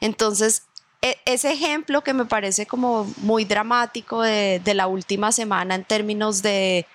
Entonces, 0.00 0.62
e, 1.02 1.16
ese 1.24 1.52
ejemplo 1.52 2.04
que 2.04 2.14
me 2.14 2.26
parece 2.26 2.66
como 2.66 3.12
muy 3.16 3.44
dramático 3.44 4.22
de, 4.22 4.60
de, 4.64 4.74
la 4.74 4.86
última 4.86 5.32
semana 5.32 5.74
en 5.74 5.84
términos 5.84 6.42
de 6.42 6.86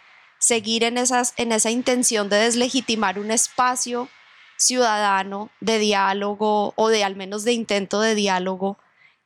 seguir 0.42 0.84
en, 0.84 0.98
esa 0.98 1.72
intención 1.72 2.28
de 2.28 2.38
deslegitimar 2.38 3.20
un 3.20 3.30
espacio 3.32 4.10
ciudadano 4.58 5.52
de 5.62 5.78
diálogo 5.78 6.74
o 6.76 6.90
de 6.90 7.04
al 7.04 7.16
menos 7.16 7.44
de 7.44 7.54
intento 7.54 8.02
de 8.02 8.16
diálogo 8.16 8.78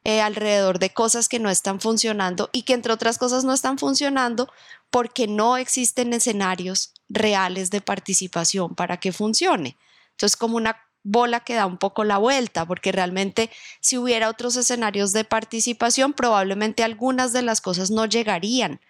eh, 0.04 0.22
alrededor 0.22 0.78
de 0.78 0.92
cosas 0.92 1.30
que 1.30 1.40
no 1.40 1.50
están 1.50 1.80
funcionando 1.80 2.50
y 2.52 2.64
que 2.64 2.74
entre 2.74 2.94
otras 2.94 3.18
cosas 3.18 3.46
no 3.46 3.54
están 3.54 3.78
funcionando 3.78 4.52
porque 4.92 5.26
no 5.26 5.58
existen 5.58 6.14
escenarios 6.14 6.94
reales 7.10 7.72
de 7.72 7.82
participación 7.82 8.76
para 8.76 8.98
que 8.98 9.14
funcione. 9.14 9.78
Entonces, 10.12 10.36
como 10.36 10.58
una 10.58 10.78
bola 11.04 11.40
que 11.40 11.56
da 11.56 11.66
un 11.66 11.78
poco 11.78 12.04
la 12.04 12.18
vuelta, 12.18 12.66
porque 12.66 12.92
realmente 12.92 13.50
si 13.80 13.98
hubiera 13.98 14.30
otros 14.30 14.58
escenarios 14.58 15.14
de 15.14 15.24
participación, 15.24 16.14
probablemente 16.14 16.84
algunas 16.84 17.32
de 17.32 17.42
las 17.42 17.62
cosas 17.62 17.90
no 17.90 18.06
llegarían 18.06 18.82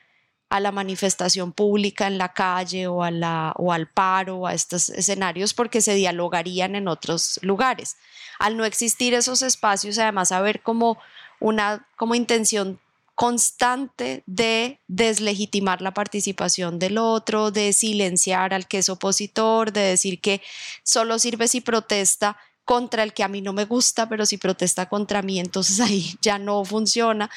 a 0.50 0.60
la 0.60 0.72
manifestación 0.72 1.52
pública 1.52 2.08
en 2.08 2.18
la 2.18 2.34
calle 2.34 2.88
o, 2.88 3.04
a 3.04 3.12
la, 3.12 3.54
o 3.58 3.74
al 3.74 3.88
paro 3.88 4.48
a 4.48 4.54
estos 4.54 4.90
escenarios 4.90 5.54
porque 5.54 5.82
se 5.82 5.96
dialogarían 5.96 6.76
en 6.76 6.88
otros 6.88 7.40
lugares. 7.42 7.98
Al 8.40 8.58
no 8.58 8.66
existir 8.66 9.14
esos 9.14 9.42
espacios, 9.42 9.98
además, 9.98 10.32
haber 10.32 10.62
como 10.62 10.98
una 11.40 11.88
como 11.96 12.16
intención 12.16 12.80
constante 13.16 14.24
de 14.26 14.82
deslegitimar 14.88 15.82
la 15.82 15.94
participación 15.94 16.80
del 16.80 16.98
otro, 16.98 17.50
de 17.50 17.72
silenciar 17.72 18.54
al 18.54 18.68
que 18.68 18.80
es 18.80 18.90
opositor, 18.90 19.72
de 19.72 19.82
decir 19.82 20.20
que 20.20 20.42
solo 20.84 21.18
sirve 21.18 21.48
si 21.48 21.62
protesta 21.62 22.38
contra 22.66 23.04
el 23.04 23.14
que 23.14 23.24
a 23.24 23.28
mí 23.28 23.42
no 23.42 23.54
me 23.54 23.66
gusta, 23.66 24.10
pero 24.10 24.26
si 24.26 24.38
protesta 24.38 24.90
contra 24.90 25.22
mí, 25.22 25.40
entonces 25.40 25.80
ahí 25.88 26.18
ya 26.22 26.40
no 26.40 26.66
funciona. 26.66 27.30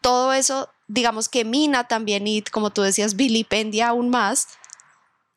Todo 0.00 0.32
eso, 0.32 0.70
digamos 0.86 1.28
que 1.28 1.44
mina 1.44 1.88
también 1.88 2.26
y 2.26 2.42
como 2.42 2.70
tú 2.70 2.82
decías, 2.82 3.16
vilipendia 3.16 3.88
aún 3.88 4.08
más 4.08 4.48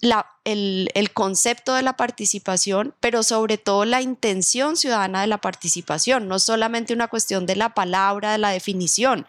la, 0.02 0.28
el, 0.46 0.90
el, 0.94 1.12
concepto 1.12 1.74
de 1.74 1.82
la 1.82 1.98
participación, 1.98 2.96
pero 3.02 3.22
sobre 3.22 3.58
todo 3.58 3.84
la 3.84 4.02
intención 4.02 4.78
ciudadana 4.78 5.20
de 5.20 5.28
la 5.28 5.40
participación, 5.40 6.30
no 6.30 6.40
solamente 6.40 6.94
una 6.94 7.10
cuestión 7.10 7.46
de 7.46 7.58
la 7.58 7.74
palabra, 7.74 8.32
de 8.32 8.38
la 8.38 8.52
definición, 8.52 9.28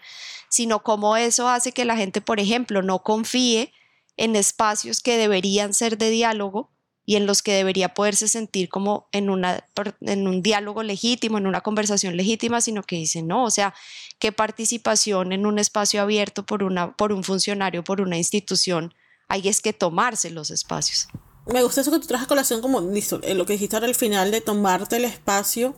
sino 0.48 0.84
cómo 0.84 1.16
eso 1.16 1.48
hace 1.48 1.72
que 1.72 1.84
la 1.84 1.96
gente, 1.96 2.20
por 2.20 2.38
ejemplo, 2.38 2.82
no 2.82 3.00
confíe 3.02 3.72
en 4.16 4.36
espacios 4.36 5.00
que 5.00 5.16
deberían 5.16 5.74
ser 5.74 5.98
de 5.98 6.10
diálogo 6.10 6.70
y 7.10 7.16
en 7.16 7.26
los 7.26 7.42
que 7.42 7.54
debería 7.54 7.92
poderse 7.92 8.28
sentir 8.28 8.68
como 8.68 9.08
en, 9.10 9.30
una, 9.30 9.66
en 10.02 10.28
un 10.28 10.42
diálogo 10.42 10.84
legítimo, 10.84 11.38
en 11.38 11.48
una 11.48 11.60
conversación 11.60 12.16
legítima, 12.16 12.60
sino 12.60 12.84
que 12.84 12.94
dicen, 12.94 13.26
no, 13.26 13.42
o 13.42 13.50
sea, 13.50 13.74
qué 14.20 14.30
participación 14.30 15.32
en 15.32 15.44
un 15.44 15.58
espacio 15.58 16.00
abierto 16.00 16.46
por, 16.46 16.62
una, 16.62 16.96
por 16.96 17.10
un 17.10 17.24
funcionario, 17.24 17.82
por 17.82 18.00
una 18.00 18.16
institución, 18.16 18.94
ahí 19.26 19.48
es 19.48 19.60
que 19.60 19.72
tomarse 19.72 20.30
los 20.30 20.52
espacios. 20.52 21.08
Me 21.46 21.64
gusta 21.64 21.80
eso 21.80 21.90
que 21.90 21.98
tú 21.98 22.06
traes 22.06 22.22
a 22.22 22.28
colación 22.28 22.60
como 22.60 22.80
listo, 22.80 23.18
eh, 23.24 23.34
lo 23.34 23.44
que 23.44 23.54
dijiste 23.54 23.74
ahora 23.74 23.88
al 23.88 23.96
final 23.96 24.30
de 24.30 24.40
tomarte 24.40 24.98
el 24.98 25.04
espacio, 25.04 25.74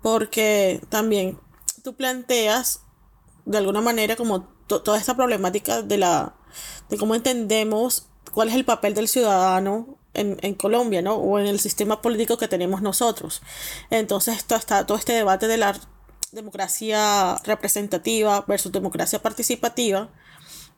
porque 0.00 0.80
también 0.90 1.40
tú 1.82 1.96
planteas 1.96 2.82
de 3.46 3.58
alguna 3.58 3.80
manera 3.80 4.14
como 4.14 4.44
toda 4.68 4.96
esta 4.96 5.16
problemática 5.16 5.82
de 5.82 5.98
la 5.98 6.36
de 6.88 6.98
cómo 6.98 7.16
entendemos 7.16 8.06
cuál 8.32 8.48
es 8.48 8.54
el 8.54 8.64
papel 8.64 8.94
del 8.94 9.08
ciudadano 9.08 9.98
en, 10.16 10.54
Colombia, 10.54 11.02
¿no? 11.02 11.14
O 11.16 11.38
en 11.38 11.46
el 11.46 11.60
sistema 11.60 12.02
político 12.02 12.38
que 12.38 12.48
tenemos 12.48 12.82
nosotros. 12.82 13.42
Entonces 13.90 14.36
esto 14.36 14.56
está 14.56 14.86
todo 14.86 14.98
este 14.98 15.12
debate 15.12 15.48
de 15.48 15.56
la 15.56 15.78
democracia 16.32 17.36
representativa 17.44 18.44
versus 18.46 18.72
democracia 18.72 19.20
participativa. 19.20 20.10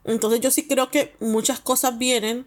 Entonces 0.04 0.40
yo 0.40 0.50
sí 0.50 0.66
creo 0.66 0.90
que 0.90 1.16
muchas 1.20 1.60
cosas 1.60 1.98
vienen 1.98 2.46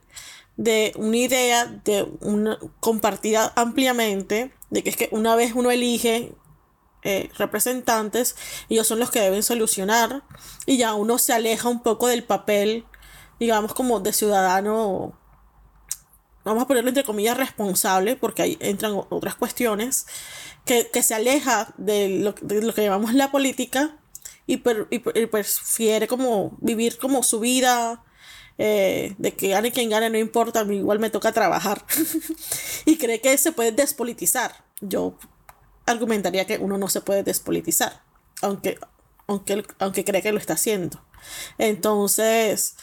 de 0.57 0.93
una 0.95 1.17
idea 1.17 1.65
de 1.65 2.07
una 2.19 2.59
compartida 2.79 3.53
ampliamente 3.55 4.53
de 4.69 4.83
que 4.83 4.89
es 4.89 4.97
que 4.97 5.09
una 5.11 5.35
vez 5.35 5.53
uno 5.55 5.71
elige 5.71 6.33
eh, 7.03 7.29
representantes, 7.37 8.35
ellos 8.69 8.85
son 8.85 8.99
los 8.99 9.09
que 9.09 9.21
deben 9.21 9.41
solucionar 9.41 10.23
y 10.67 10.77
ya 10.77 10.93
uno 10.93 11.17
se 11.17 11.33
aleja 11.33 11.67
un 11.67 11.81
poco 11.81 12.07
del 12.07 12.23
papel, 12.23 12.85
digamos, 13.39 13.73
como 13.73 13.99
de 13.99 14.13
ciudadano, 14.13 15.17
vamos 16.43 16.63
a 16.63 16.67
ponerlo 16.67 16.89
entre 16.89 17.03
comillas, 17.03 17.37
responsable, 17.37 18.15
porque 18.15 18.41
ahí 18.41 18.57
entran 18.59 18.93
otras 19.09 19.35
cuestiones, 19.35 20.05
que, 20.65 20.87
se 21.03 21.13
aleja 21.13 21.73
de 21.77 22.09
lo, 22.09 22.35
que 22.35 22.83
llamamos 22.83 23.13
la 23.13 23.31
política 23.31 23.97
y, 24.47 24.57
prefiere 24.57 26.07
como 26.07 26.57
vivir 26.59 26.97
como 26.97 27.23
su 27.23 27.39
vida. 27.39 28.03
Eh, 28.57 29.15
de 29.17 29.33
que 29.33 29.47
gane 29.47 29.71
quien 29.71 29.89
gane 29.89 30.09
no 30.11 30.19
importa, 30.19 30.59
a 30.59 30.65
mí 30.65 30.75
igual 30.77 30.99
me 30.99 31.09
toca 31.09 31.31
trabajar 31.31 31.83
y 32.85 32.97
cree 32.97 33.19
que 33.19 33.35
se 33.37 33.53
puede 33.53 33.71
despolitizar. 33.71 34.65
Yo 34.81 35.17
argumentaría 35.87 36.45
que 36.45 36.57
uno 36.57 36.77
no 36.77 36.87
se 36.87 37.01
puede 37.01 37.23
despolitizar, 37.23 38.03
aunque, 38.41 38.77
aunque, 39.25 39.65
aunque 39.79 40.05
cree 40.05 40.21
que 40.21 40.31
lo 40.31 40.37
está 40.37 40.53
haciendo. 40.53 41.03
Entonces, 41.57 42.75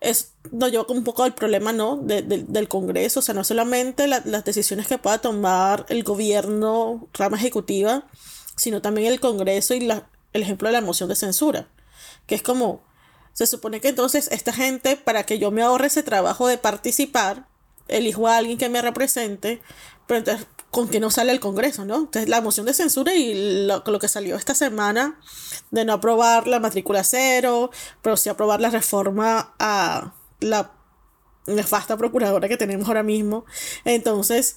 es, 0.00 0.34
nos 0.52 0.70
lleva 0.70 0.86
un 0.88 1.04
poco 1.04 1.24
al 1.24 1.34
problema 1.34 1.72
¿no? 1.72 1.96
del 1.96 2.68
Congreso, 2.68 3.20
o 3.20 3.22
sea, 3.22 3.34
no 3.34 3.44
solamente 3.44 4.06
las 4.06 4.44
decisiones 4.44 4.86
que 4.86 4.98
pueda 4.98 5.18
tomar 5.18 5.86
el 5.88 6.04
gobierno, 6.04 7.08
rama 7.14 7.36
ejecutiva, 7.36 8.04
sino 8.56 8.80
también 8.80 9.12
el 9.12 9.20
Congreso 9.20 9.74
y 9.74 9.80
la, 9.80 10.08
el 10.32 10.42
ejemplo 10.42 10.68
de 10.68 10.72
la 10.72 10.80
moción 10.80 11.08
de 11.08 11.16
censura, 11.16 11.68
que 12.26 12.34
es 12.34 12.42
como, 12.42 12.82
se 13.32 13.46
supone 13.46 13.80
que 13.80 13.88
entonces 13.88 14.28
esta 14.32 14.52
gente, 14.52 14.96
para 14.96 15.24
que 15.24 15.38
yo 15.38 15.50
me 15.50 15.62
ahorre 15.62 15.86
ese 15.88 16.02
trabajo 16.02 16.46
de 16.46 16.58
participar, 16.58 17.46
elijo 17.88 18.28
a 18.28 18.36
alguien 18.36 18.58
que 18.58 18.68
me 18.68 18.82
represente, 18.82 19.60
pero 20.06 20.18
entonces 20.18 20.46
con 20.70 20.88
que 20.88 21.00
no 21.00 21.10
sale 21.10 21.32
el 21.32 21.40
Congreso, 21.40 21.84
¿no? 21.84 21.96
Entonces 21.96 22.28
la 22.28 22.40
moción 22.40 22.66
de 22.66 22.74
censura 22.74 23.14
y 23.14 23.66
lo, 23.66 23.82
lo, 23.86 23.98
que 23.98 24.08
salió 24.08 24.36
esta 24.36 24.54
semana 24.54 25.18
de 25.70 25.84
no 25.84 25.94
aprobar 25.94 26.46
la 26.46 26.60
matrícula 26.60 27.04
cero, 27.04 27.70
pero 28.02 28.16
sí 28.16 28.28
aprobar 28.28 28.60
la 28.60 28.70
reforma 28.70 29.54
a 29.58 30.14
la 30.40 30.72
nefasta 31.46 31.96
procuradora 31.96 32.48
que 32.48 32.56
tenemos 32.56 32.88
ahora 32.88 33.02
mismo. 33.02 33.44
Entonces, 33.84 34.56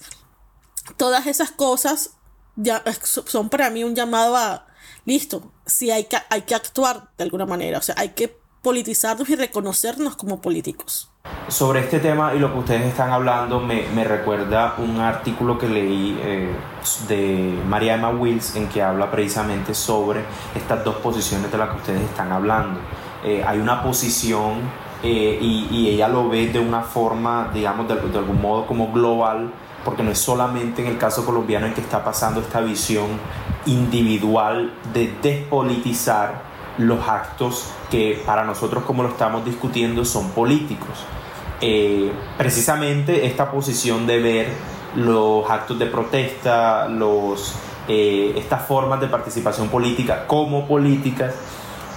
todas 0.96 1.26
esas 1.26 1.50
cosas 1.50 2.10
ya 2.56 2.82
son 3.02 3.48
para 3.48 3.70
mí 3.70 3.84
un 3.84 3.94
llamado 3.94 4.36
a, 4.36 4.66
listo, 5.04 5.52
sí 5.66 5.90
hay 5.90 6.04
que, 6.04 6.18
hay 6.28 6.42
que 6.42 6.54
actuar 6.54 7.10
de 7.16 7.24
alguna 7.24 7.46
manera, 7.46 7.78
o 7.78 7.82
sea, 7.82 7.94
hay 7.98 8.10
que 8.10 8.36
politizarnos 8.62 9.28
y 9.30 9.36
reconocernos 9.36 10.16
como 10.16 10.40
políticos. 10.40 11.11
Sobre 11.48 11.80
este 11.80 11.98
tema 11.98 12.34
y 12.34 12.38
lo 12.38 12.52
que 12.52 12.60
ustedes 12.60 12.86
están 12.86 13.10
hablando 13.10 13.60
me, 13.60 14.04
recuerda 14.04 14.74
un 14.78 15.00
artículo 15.00 15.58
que 15.58 15.68
leí 15.68 16.18
eh, 16.22 16.50
de 17.08 17.58
María 17.68 17.94
Emma 17.94 18.08
Wills 18.08 18.56
en 18.56 18.68
que 18.68 18.82
habla 18.82 19.10
precisamente 19.10 19.74
sobre 19.74 20.24
estas 20.54 20.82
dos 20.82 20.96
posiciones 20.96 21.52
de 21.52 21.58
las 21.58 21.68
que 21.68 21.76
ustedes 21.76 22.02
están 22.02 22.32
hablando. 22.32 22.80
Eh, 23.22 23.44
hay 23.46 23.58
una 23.58 23.82
posición 23.82 24.60
eh, 25.02 25.38
y, 25.40 25.68
y, 25.70 25.90
ella 25.90 26.08
lo 26.08 26.28
ve 26.28 26.46
de 26.48 26.58
una 26.58 26.80
forma, 26.80 27.50
digamos, 27.52 27.86
de, 27.86 27.96
de 27.96 28.18
algún 28.18 28.40
modo 28.40 28.66
como 28.66 28.90
global, 28.90 29.52
porque 29.84 30.02
no 30.02 30.10
es 30.10 30.18
solamente 30.18 30.80
en 30.80 30.88
el 30.88 30.96
caso 30.96 31.26
colombiano 31.26 31.66
en 31.66 31.74
que 31.74 31.82
está 31.82 32.02
pasando 32.02 32.40
esta 32.40 32.60
visión 32.60 33.08
individual 33.66 34.72
de 34.94 35.12
despolitizar 35.20 36.51
los 36.78 37.06
actos 37.08 37.70
que 37.90 38.22
para 38.24 38.44
nosotros 38.44 38.84
como 38.84 39.02
lo 39.02 39.10
estamos 39.10 39.44
discutiendo 39.44 40.04
son 40.04 40.30
políticos. 40.30 41.04
Eh, 41.60 42.10
precisamente 42.36 43.26
esta 43.26 43.50
posición 43.50 44.06
de 44.06 44.18
ver 44.20 44.48
los 44.96 45.48
actos 45.48 45.78
de 45.78 45.86
protesta, 45.86 46.88
los, 46.88 47.54
eh, 47.88 48.34
estas 48.36 48.66
formas 48.66 49.00
de 49.00 49.06
participación 49.06 49.68
política 49.68 50.26
como 50.26 50.66
políticas, 50.66 51.34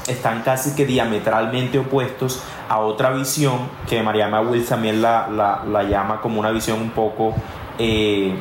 están 0.07 0.43
casi 0.43 0.75
que 0.75 0.85
diametralmente 0.85 1.79
opuestos 1.79 2.41
a 2.69 2.79
otra 2.79 3.11
visión 3.11 3.57
que 3.89 4.03
Mariana 4.03 4.41
Wills 4.41 4.67
también 4.67 5.01
la, 5.01 5.27
la, 5.27 5.83
llama 5.83 6.21
como 6.21 6.39
una 6.39 6.51
visión 6.51 6.79
un 6.79 6.91
poco 6.91 7.33
eh, 7.79 8.35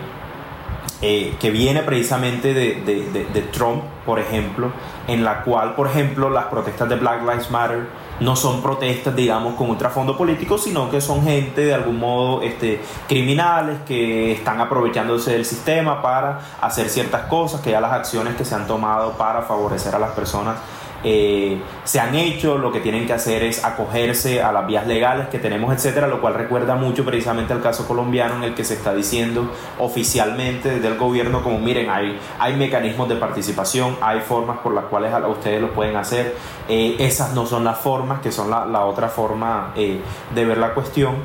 eh, 1.07 1.37
que 1.39 1.51
viene 1.51 1.83
precisamente 1.83 2.55
de, 2.55 2.81
de, 2.81 3.27
de, 3.31 3.43
Trump, 3.43 3.83
por 4.07 4.19
ejemplo, 4.19 4.73
en 5.07 5.23
la 5.23 5.43
cual, 5.43 5.75
por 5.75 5.87
ejemplo, 5.87 6.31
las 6.31 6.47
protestas 6.47 6.89
de 6.89 6.97
Black 6.97 7.21
Lives 7.21 7.51
Matter 7.51 7.89
no 8.21 8.35
son 8.37 8.63
protestas, 8.63 9.15
digamos, 9.15 9.57
con 9.57 9.69
un 9.69 9.77
trasfondo 9.77 10.17
político, 10.17 10.57
sino 10.57 10.91
que 10.91 11.03
son 11.03 11.23
gente 11.23 11.67
de 11.67 11.75
algún 11.75 11.99
modo 11.99 12.41
este, 12.41 12.81
criminales 13.07 13.81
que 13.87 14.33
están 14.33 14.63
aprovechándose 14.63 15.33
del 15.33 15.45
sistema 15.45 16.01
para 16.01 16.41
hacer 16.63 16.89
ciertas 16.89 17.27
cosas, 17.27 17.61
que 17.61 17.73
ya 17.73 17.83
las 17.83 17.93
acciones 17.93 18.35
que 18.37 18.47
se 18.47 18.55
han 18.55 18.67
tomado 18.67 19.13
para 19.13 19.43
favorecer 19.43 19.95
a 19.95 19.99
las 19.99 20.13
personas 20.13 20.57
eh, 21.05 21.61
se 21.85 22.01
han 22.01 22.15
hecho, 22.15 22.57
lo 22.57 22.73
que 22.73 22.81
tienen 22.81 23.07
que 23.07 23.13
hacer 23.13 23.43
es 23.43 23.65
acogerse 23.65 24.43
a 24.43 24.53
las 24.53 24.67
vías 24.67 24.87
legales 24.87 25.29
que 25.29 25.39
tenemos, 25.39 25.73
etcétera, 25.75 26.07
lo 26.07 26.21
cual 26.21 26.35
recuerda 26.35 26.75
mucho 26.77 27.05
precisamente 27.05 27.53
al 27.53 27.61
caso 27.61 27.87
colombiano 27.87 28.37
en 28.37 28.45
el 28.45 28.55
que 28.55 28.65
se 28.65 28.75
está 28.75 28.95
diciendo 28.95 29.51
oficialmente 29.79 30.71
desde 30.71 30.89
el 30.89 30.97
gobierno 30.97 31.43
como 31.43 31.59
miren, 31.59 31.91
hay, 31.91 32.19
hay 32.39 32.55
mecanismos 32.57 33.09
de 33.09 33.17
participación, 33.17 33.97
hay 34.01 34.21
formas 34.21 34.59
por 34.59 34.73
las 34.73 34.87
cuales 34.87 35.13
ustedes 35.29 35.61
lo 35.61 35.73
pueden 35.73 35.97
hacer, 35.97 36.37
eh, 36.69 36.97
esas 36.99 37.35
no 37.35 37.45
son 37.47 37.65
las 37.65 37.79
formas, 37.79 38.21
que 38.21 38.33
son 38.33 38.51
la, 38.51 38.65
la 38.65 38.87
otra 38.87 39.09
forma 39.09 39.73
eh, 39.77 40.01
de 40.35 40.45
ver 40.45 40.59
la 40.59 40.73
cuestión. 40.73 41.17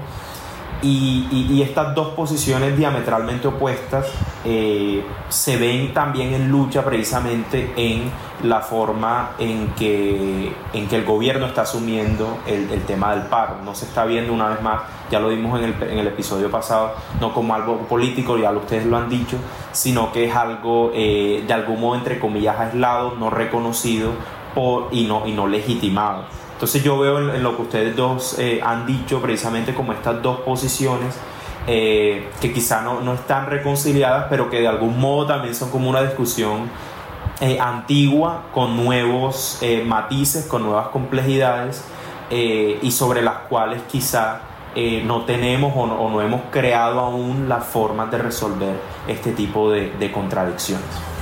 Y, 0.81 1.61
estas 1.61 1.93
dos 1.93 2.09
posiciones 2.09 2.77
diametralmente 2.77 3.47
opuestas 3.47 4.07
eh, 4.45 5.03
se 5.27 5.57
ven 5.57 5.93
también 5.93 6.33
en 6.33 6.49
lucha 6.49 6.83
precisamente 6.85 7.73
en 7.75 8.09
la 8.43 8.61
forma 8.61 9.31
en 9.39 9.67
que, 9.77 10.53
en 10.73 10.87
que 10.87 10.95
el 10.95 11.03
gobierno 11.03 11.47
está 11.47 11.63
asumiendo 11.63 12.39
el, 12.47 12.67
tema 12.83 13.13
del 13.13 13.23
paro. 13.23 13.57
No 13.63 13.75
se 13.75 13.85
está 13.85 14.05
viendo 14.05 14.31
una 14.33 14.49
vez 14.49 14.61
más, 14.61 14.83
ya 15.11 15.19
lo 15.19 15.29
vimos 15.29 15.59
en 15.59 15.65
el, 15.65 15.83
en 15.83 15.99
el 15.99 16.07
episodio 16.07 16.49
pasado, 16.49 16.93
no 17.19 17.33
como 17.33 17.53
algo 17.53 17.79
político, 17.79 18.37
ya 18.37 18.51
ustedes 18.51 18.85
lo 18.85 18.97
han 18.97 19.09
dicho, 19.09 19.37
sino 19.73 20.11
que 20.11 20.25
es 20.25 20.35
algo 20.35 20.91
eh, 20.93 21.43
de 21.45 21.53
algún 21.53 21.81
modo 21.81 21.95
entre 21.95 22.19
comillas 22.19 22.57
aislado, 22.59 23.15
no 23.15 23.29
reconocido 23.29 24.11
por, 24.55 24.87
y, 24.91 25.05
no, 25.05 25.27
y 25.27 25.33
no 25.33 25.47
legitimado. 25.47 26.23
Entonces 26.59 26.83
yo 26.83 26.99
veo 26.99 27.33
en, 27.33 27.41
lo 27.41 27.55
que 27.55 27.61
ustedes 27.61 27.95
dos 27.95 28.37
eh, 28.37 28.59
han 28.61 28.85
dicho 28.85 29.21
precisamente 29.21 29.73
como 29.73 29.93
estas 29.93 30.21
dos 30.21 30.41
posiciones 30.41 31.17
eh, 31.67 32.29
que 32.41 32.51
quizá 32.51 32.81
no, 32.81 32.99
no, 32.99 33.13
están 33.13 33.45
reconciliadas, 33.45 34.25
pero 34.29 34.49
que 34.49 34.59
de 34.59 34.67
algún 34.67 34.99
modo 34.99 35.25
también 35.25 35.55
son 35.55 35.69
como 35.71 35.89
una 35.89 36.01
discusión 36.01 36.69
eh, 37.39 37.57
antigua 37.61 38.47
con 38.53 38.75
nuevos 38.75 39.61
matices, 39.85 40.47
con 40.47 40.63
nuevas 40.63 40.89
complejidades 40.89 41.85
y 42.29 42.91
sobre 42.91 43.21
las 43.21 43.35
cuales 43.47 43.81
quizá 43.89 44.41
no 45.05 45.23
tenemos 45.23 45.71
o 45.77 45.87
no, 45.87 46.21
hemos 46.21 46.41
creado 46.51 46.99
aún 46.99 47.47
las 47.47 47.63
formas 47.63 48.11
de 48.11 48.17
resolver 48.17 48.75
este 49.07 49.31
tipo 49.31 49.71
de, 49.71 49.91
de 49.91 50.11
contradicciones. 50.11 51.18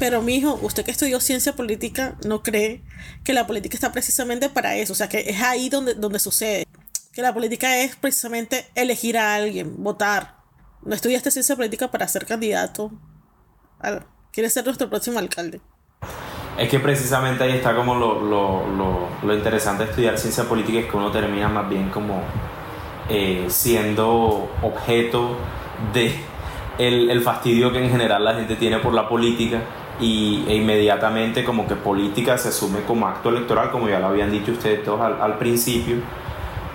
Pero 0.00 0.22
mijo, 0.22 0.58
usted 0.62 0.82
que 0.82 0.90
estudió 0.90 1.20
ciencia 1.20 1.52
política, 1.52 2.16
¿no 2.24 2.42
cree 2.42 2.82
que 3.22 3.34
la 3.34 3.46
política 3.46 3.74
está 3.74 3.92
precisamente 3.92 4.48
para 4.48 4.74
eso? 4.76 4.94
O 4.94 4.96
sea, 4.96 5.10
que 5.10 5.28
es 5.28 5.42
ahí 5.42 5.68
donde, 5.68 5.92
donde 5.92 6.18
sucede. 6.18 6.66
Que 7.12 7.20
la 7.20 7.34
política 7.34 7.76
es 7.80 7.96
precisamente 7.96 8.66
elegir 8.74 9.18
a 9.18 9.34
alguien, 9.34 9.74
votar. 9.76 10.36
No 10.82 10.94
estudiaste 10.94 11.30
ciencia 11.30 11.54
política 11.54 11.90
para 11.90 12.08
ser 12.08 12.24
candidato. 12.24 12.90
Quiere 14.32 14.48
ser 14.48 14.64
nuestro 14.64 14.88
próximo 14.88 15.18
alcalde. 15.18 15.60
Es 16.56 16.70
que 16.70 16.80
precisamente 16.80 17.44
ahí 17.44 17.52
está 17.52 17.76
como 17.76 17.94
lo, 17.94 18.22
lo, 18.22 19.06
lo, 19.22 19.34
interesante 19.34 19.84
de 19.84 19.90
estudiar 19.90 20.18
ciencia 20.18 20.44
política, 20.44 20.78
es 20.78 20.86
que 20.86 20.96
uno 20.96 21.10
termina 21.10 21.50
más 21.50 21.68
bien 21.68 21.90
como 21.90 22.22
eh, 23.10 23.44
siendo 23.50 24.50
objeto 24.62 25.36
de 25.92 26.14
el, 26.78 27.10
el, 27.10 27.20
fastidio 27.20 27.70
que 27.70 27.84
en 27.84 27.90
general 27.90 28.24
la 28.24 28.34
gente 28.34 28.56
tiene 28.56 28.78
por 28.78 28.94
la 28.94 29.06
política 29.06 29.62
y, 30.00 30.44
e 30.48 30.56
inmediatamente 30.56 31.44
como 31.44 31.66
que 31.66 31.76
política 31.76 32.38
se 32.38 32.48
asume 32.48 32.80
como 32.86 33.06
acto 33.06 33.28
electoral, 33.28 33.70
como 33.70 33.88
ya 33.88 33.98
lo 34.00 34.08
habían 34.08 34.30
dicho 34.30 34.52
ustedes 34.52 34.84
todos 34.84 35.00
al, 35.00 35.20
al 35.20 35.38
principio. 35.38 35.96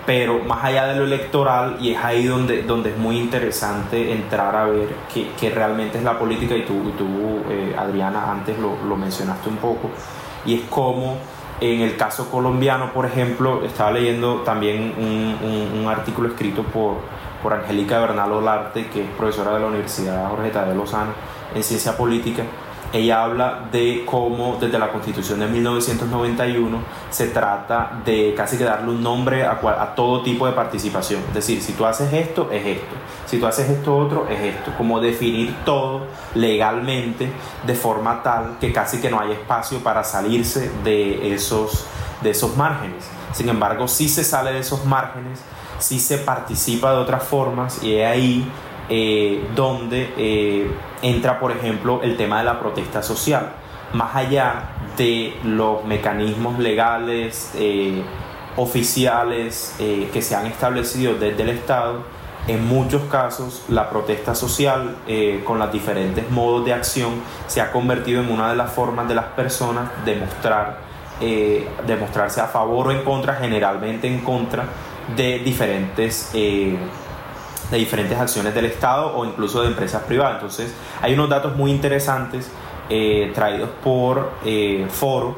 Pero 0.06 0.38
más 0.44 0.64
allá 0.64 0.86
de 0.86 0.96
lo 0.96 1.04
electoral, 1.04 1.78
y 1.80 1.90
es 1.90 1.98
ahí 1.98 2.26
donde, 2.26 2.62
donde 2.62 2.90
es 2.90 2.96
muy 2.96 3.18
interesante 3.18 4.12
entrar 4.12 4.54
a 4.54 4.66
ver 4.66 4.88
qué, 5.12 5.50
realmente 5.50 5.98
es 5.98 6.04
la 6.04 6.16
política, 6.16 6.56
y 6.56 6.62
tú, 6.62 6.92
tú 6.96 7.06
eh, 7.50 7.74
Adriana, 7.76 8.30
antes 8.30 8.56
lo, 8.60 8.76
lo, 8.88 8.96
mencionaste 8.96 9.48
un 9.48 9.56
poco, 9.56 9.90
y 10.44 10.54
es 10.54 10.60
como 10.70 11.16
en 11.60 11.80
el 11.80 11.96
caso 11.96 12.30
colombiano, 12.30 12.92
por 12.92 13.04
ejemplo, 13.06 13.64
estaba 13.64 13.90
leyendo 13.90 14.42
también 14.42 14.94
un, 14.96 15.80
un, 15.80 15.88
artículo 15.88 16.28
escrito 16.28 16.62
por, 16.62 16.98
por 17.42 17.54
Angélica 17.54 17.98
Bernal 17.98 18.30
Olarte, 18.30 18.86
que 18.88 19.02
es 19.02 19.10
profesora 19.10 19.54
de 19.54 19.60
la 19.60 19.66
Universidad 19.66 20.28
Jorge 20.28 20.50
Tadeo 20.50 20.74
Lozano 20.74 21.12
en 21.54 21.64
Ciencia 21.64 21.96
Política, 21.96 22.44
ella 22.96 23.22
habla 23.22 23.68
de 23.70 24.04
cómo 24.06 24.56
desde 24.60 24.78
la 24.78 24.90
constitución 24.90 25.40
de 25.40 25.46
1991 25.46 26.78
se 27.10 27.28
trata 27.28 28.00
de 28.04 28.34
casi 28.36 28.56
que 28.56 28.64
darle 28.64 28.90
un 28.90 29.02
nombre 29.02 29.44
a, 29.44 29.94
todo 29.94 30.22
tipo 30.22 30.46
de 30.46 30.52
participación. 30.52 31.22
Es 31.28 31.34
decir, 31.34 31.62
si 31.62 31.72
tú 31.72 31.84
haces 31.86 32.12
esto, 32.12 32.50
es 32.50 32.64
esto. 32.64 32.94
Si 33.26 33.38
tú 33.38 33.46
haces 33.46 33.70
esto 33.70 33.96
otro, 33.96 34.28
es 34.28 34.54
esto. 34.54 34.72
Como 34.76 35.00
definir 35.00 35.54
todo 35.64 36.06
legalmente 36.34 37.30
de 37.66 37.74
forma 37.74 38.22
tal 38.22 38.58
que 38.60 38.72
casi 38.72 39.00
que 39.00 39.10
no 39.10 39.20
hay 39.20 39.32
espacio 39.32 39.80
para 39.80 40.04
salirse 40.04 40.70
de 40.84 41.34
esos, 41.34 41.86
de 42.22 42.30
esos 42.30 42.56
márgenes. 42.56 43.04
Sin 43.32 43.48
embargo, 43.48 43.88
si 43.88 44.08
se 44.08 44.24
sale 44.24 44.52
de 44.52 44.60
esos 44.60 44.84
márgenes, 44.84 45.40
si 45.78 45.98
se 45.98 46.18
participa 46.18 46.92
de 46.92 46.98
otras 46.98 47.22
formas 47.22 47.82
y 47.82 47.96
es 47.96 48.06
ahí 48.06 48.50
eh, 48.88 49.44
donde 49.56 50.14
eh, 50.16 50.70
entra, 51.02 51.40
por 51.40 51.50
ejemplo, 51.50 52.00
el 52.04 52.16
tema 52.16 52.38
de 52.38 52.44
la 52.44 52.60
protesta 52.60 53.02
social. 53.02 53.52
Más 53.92 54.14
allá 54.14 54.70
de 54.96 55.34
los 55.44 55.84
mecanismos 55.84 56.58
legales, 56.60 57.50
eh, 57.56 58.02
oficiales 58.56 59.76
que 59.78 60.22
se 60.22 60.34
han 60.34 60.46
establecido 60.46 61.14
desde 61.14 61.42
el 61.42 61.50
Estado, 61.50 62.04
en 62.48 62.66
muchos 62.66 63.02
casos 63.10 63.64
la 63.68 63.90
protesta 63.90 64.34
social 64.34 64.96
con 65.44 65.58
los 65.58 65.70
diferentes 65.70 66.30
modos 66.30 66.64
de 66.64 66.72
acción 66.72 67.10
se 67.48 67.60
ha 67.60 67.70
convertido 67.70 68.22
en 68.22 68.32
una 68.32 68.48
de 68.48 68.56
las 68.56 68.72
formas 68.72 69.08
de 69.08 69.14
las 69.14 69.26
personas 69.26 69.90
de 70.06 70.16
mostrar, 70.16 70.78
mostrarse 72.00 72.40
a 72.40 72.46
favor 72.46 72.88
o 72.88 72.92
en 72.92 73.02
contra, 73.02 73.34
generalmente 73.34 74.08
en 74.08 74.20
contra 74.20 74.64
de 75.14 75.38
diferentes 75.40 76.30
de 77.70 77.78
diferentes 77.78 78.18
acciones 78.18 78.54
del 78.54 78.66
Estado 78.66 79.16
o 79.16 79.24
incluso 79.24 79.62
de 79.62 79.68
empresas 79.68 80.02
privadas. 80.02 80.34
Entonces, 80.34 80.72
hay 81.02 81.14
unos 81.14 81.28
datos 81.28 81.56
muy 81.56 81.70
interesantes 81.70 82.50
eh, 82.88 83.32
traídos 83.34 83.70
por 83.82 84.30
eh, 84.44 84.86
Foro 84.90 85.36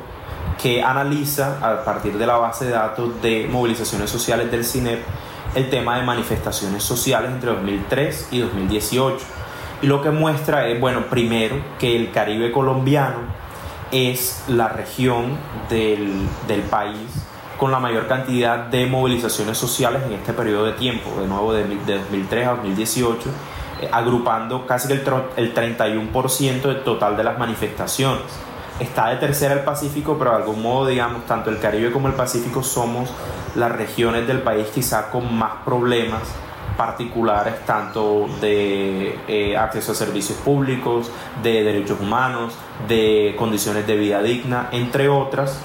que 0.61 0.83
analiza 0.83 1.59
a 1.63 1.85
partir 1.85 2.19
de 2.19 2.27
la 2.27 2.37
base 2.37 2.67
de 2.67 2.73
datos 2.73 3.23
de 3.23 3.49
movilizaciones 3.51 4.11
sociales 4.11 4.51
del 4.51 4.65
CINEP 4.65 5.01
el 5.55 5.71
tema 5.71 5.97
de 5.97 6.05
manifestaciones 6.05 6.83
sociales 6.83 7.31
entre 7.31 7.51
2003 7.51 8.29
y 8.33 8.41
2018. 8.41 9.17
Y 9.83 9.87
lo 9.87 10.03
que 10.03 10.11
muestra 10.11 10.69
es, 10.69 10.79
bueno, 10.81 11.07
primero 11.09 11.57
que 11.79 11.97
el 11.97 12.11
Caribe 12.11 12.53
colombiano 12.53 13.19
es 13.93 14.43
la 14.49 14.69
región 14.69 15.39
del, 15.71 16.13
del 16.47 16.61
país 16.63 16.99
con 17.59 17.73
la 17.73 17.81
mayor 17.81 18.07
cantidad 18.07 18.59
de 18.66 18.87
movilizaciones 18.87 19.59
sociales 19.59 20.03
en 20.07 20.12
este 20.12 20.33
periodo 20.33 20.64
de 20.66 20.73
tiempo, 20.73 21.21
de 21.21 21.27
nuevo 21.27 21.53
de, 21.53 21.64
2003 21.64 22.47
a 22.47 22.51
2018, 22.53 23.29
eh, 23.83 23.88
agrupando 23.92 24.64
casi 24.64 24.90
el, 24.92 25.03
el 25.37 25.55
31% 25.55 26.62
del 26.62 26.85
total 26.85 27.16
de 27.16 27.25
las 27.25 27.38
manifestaciones. 27.38 28.23
Está 28.79 29.09
de 29.09 29.16
tercera 29.16 29.55
el 29.55 29.64
Pacífico, 29.64 30.16
pero 30.16 30.31
de 30.31 30.37
algún 30.37 30.62
modo, 30.62 30.87
digamos, 30.87 31.27
tanto 31.27 31.51
el 31.51 31.59
Caribe 31.59 31.90
como 31.90 32.07
el 32.07 32.14
Pacífico 32.14 32.62
somos 32.62 33.11
las 33.57 33.73
regiones 33.73 34.29
del 34.29 34.40
país 34.40 34.68
quizá 34.73 35.11
con 35.11 35.37
más 35.37 35.64
problemas 35.64 36.23
particulares, 36.77 37.55
tanto 37.66 38.29
de 38.40 39.18
eh, 39.27 39.57
acceso 39.57 39.90
a 39.90 39.94
servicios 39.97 40.38
públicos, 40.38 41.11
de 41.42 41.64
derechos 41.64 41.99
humanos, 42.01 42.55
de 42.87 43.35
condiciones 43.37 43.85
de 43.85 43.97
vida 43.97 44.23
digna, 44.23 44.68
entre 44.71 45.09
otras. 45.09 45.61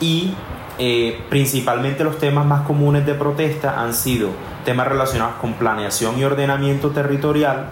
Y 0.00 0.34
eh, 0.78 1.20
principalmente 1.28 2.04
los 2.04 2.18
temas 2.18 2.46
más 2.46 2.66
comunes 2.66 3.04
de 3.04 3.14
protesta 3.14 3.80
han 3.80 3.92
sido 3.94 4.30
temas 4.64 4.86
relacionados 4.86 5.34
con 5.40 5.54
planeación 5.54 6.18
y 6.18 6.24
ordenamiento 6.24 6.90
territorial, 6.90 7.70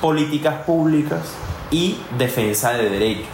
políticas 0.00 0.62
públicas 0.64 1.34
y 1.70 1.98
defensa 2.16 2.72
de 2.74 2.90
derechos. 2.90 3.26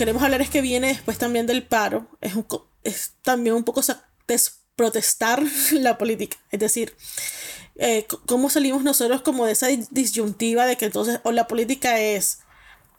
Queremos 0.00 0.22
hablar 0.22 0.40
es 0.40 0.48
que 0.48 0.62
viene 0.62 0.86
después 0.86 1.18
también 1.18 1.46
del 1.46 1.62
paro, 1.62 2.08
es, 2.22 3.12
también 3.20 3.54
un 3.54 3.64
poco 3.64 3.82
protestar 4.74 5.42
la 5.72 5.98
política. 5.98 6.38
Es 6.50 6.58
decir, 6.58 6.96
eh, 7.76 8.06
cómo 8.26 8.48
salimos 8.48 8.82
nosotros 8.82 9.20
como 9.20 9.44
de 9.44 9.52
esa 9.52 9.66
disyuntiva 9.90 10.64
de 10.64 10.78
que 10.78 10.86
entonces 10.86 11.20
o 11.22 11.32
la 11.32 11.46
política 11.46 12.00
es 12.00 12.38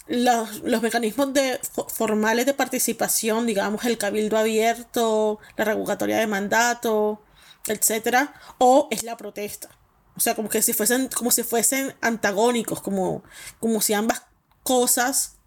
los, 0.06 0.60
los 0.60 0.84
mecanismos 0.84 1.34
de, 1.34 1.60
formales 1.88 2.46
de 2.46 2.54
participación, 2.54 3.48
digamos 3.48 3.84
el 3.86 3.98
cabildo 3.98 4.38
abierto, 4.38 5.40
la 5.58 5.66
revocatoria 5.66 6.20
de 6.20 6.28
mandato, 6.28 7.24
etcétera, 7.66 8.36
o 8.60 8.88
es 8.92 9.02
la 9.02 9.18
protesta. 9.18 9.70
O 10.16 10.20
sea, 10.20 10.36
como 10.36 10.50
que 10.50 10.62
si 10.62 10.74
fuesen, 10.74 11.08
como 11.08 11.32
si 11.32 11.42
fuesen 11.42 11.96
antagónicos, 12.00 12.80
como, 12.80 13.24
como 13.60 13.82
si 13.82 13.94
ambas 13.94 14.22
cosas 14.62 15.40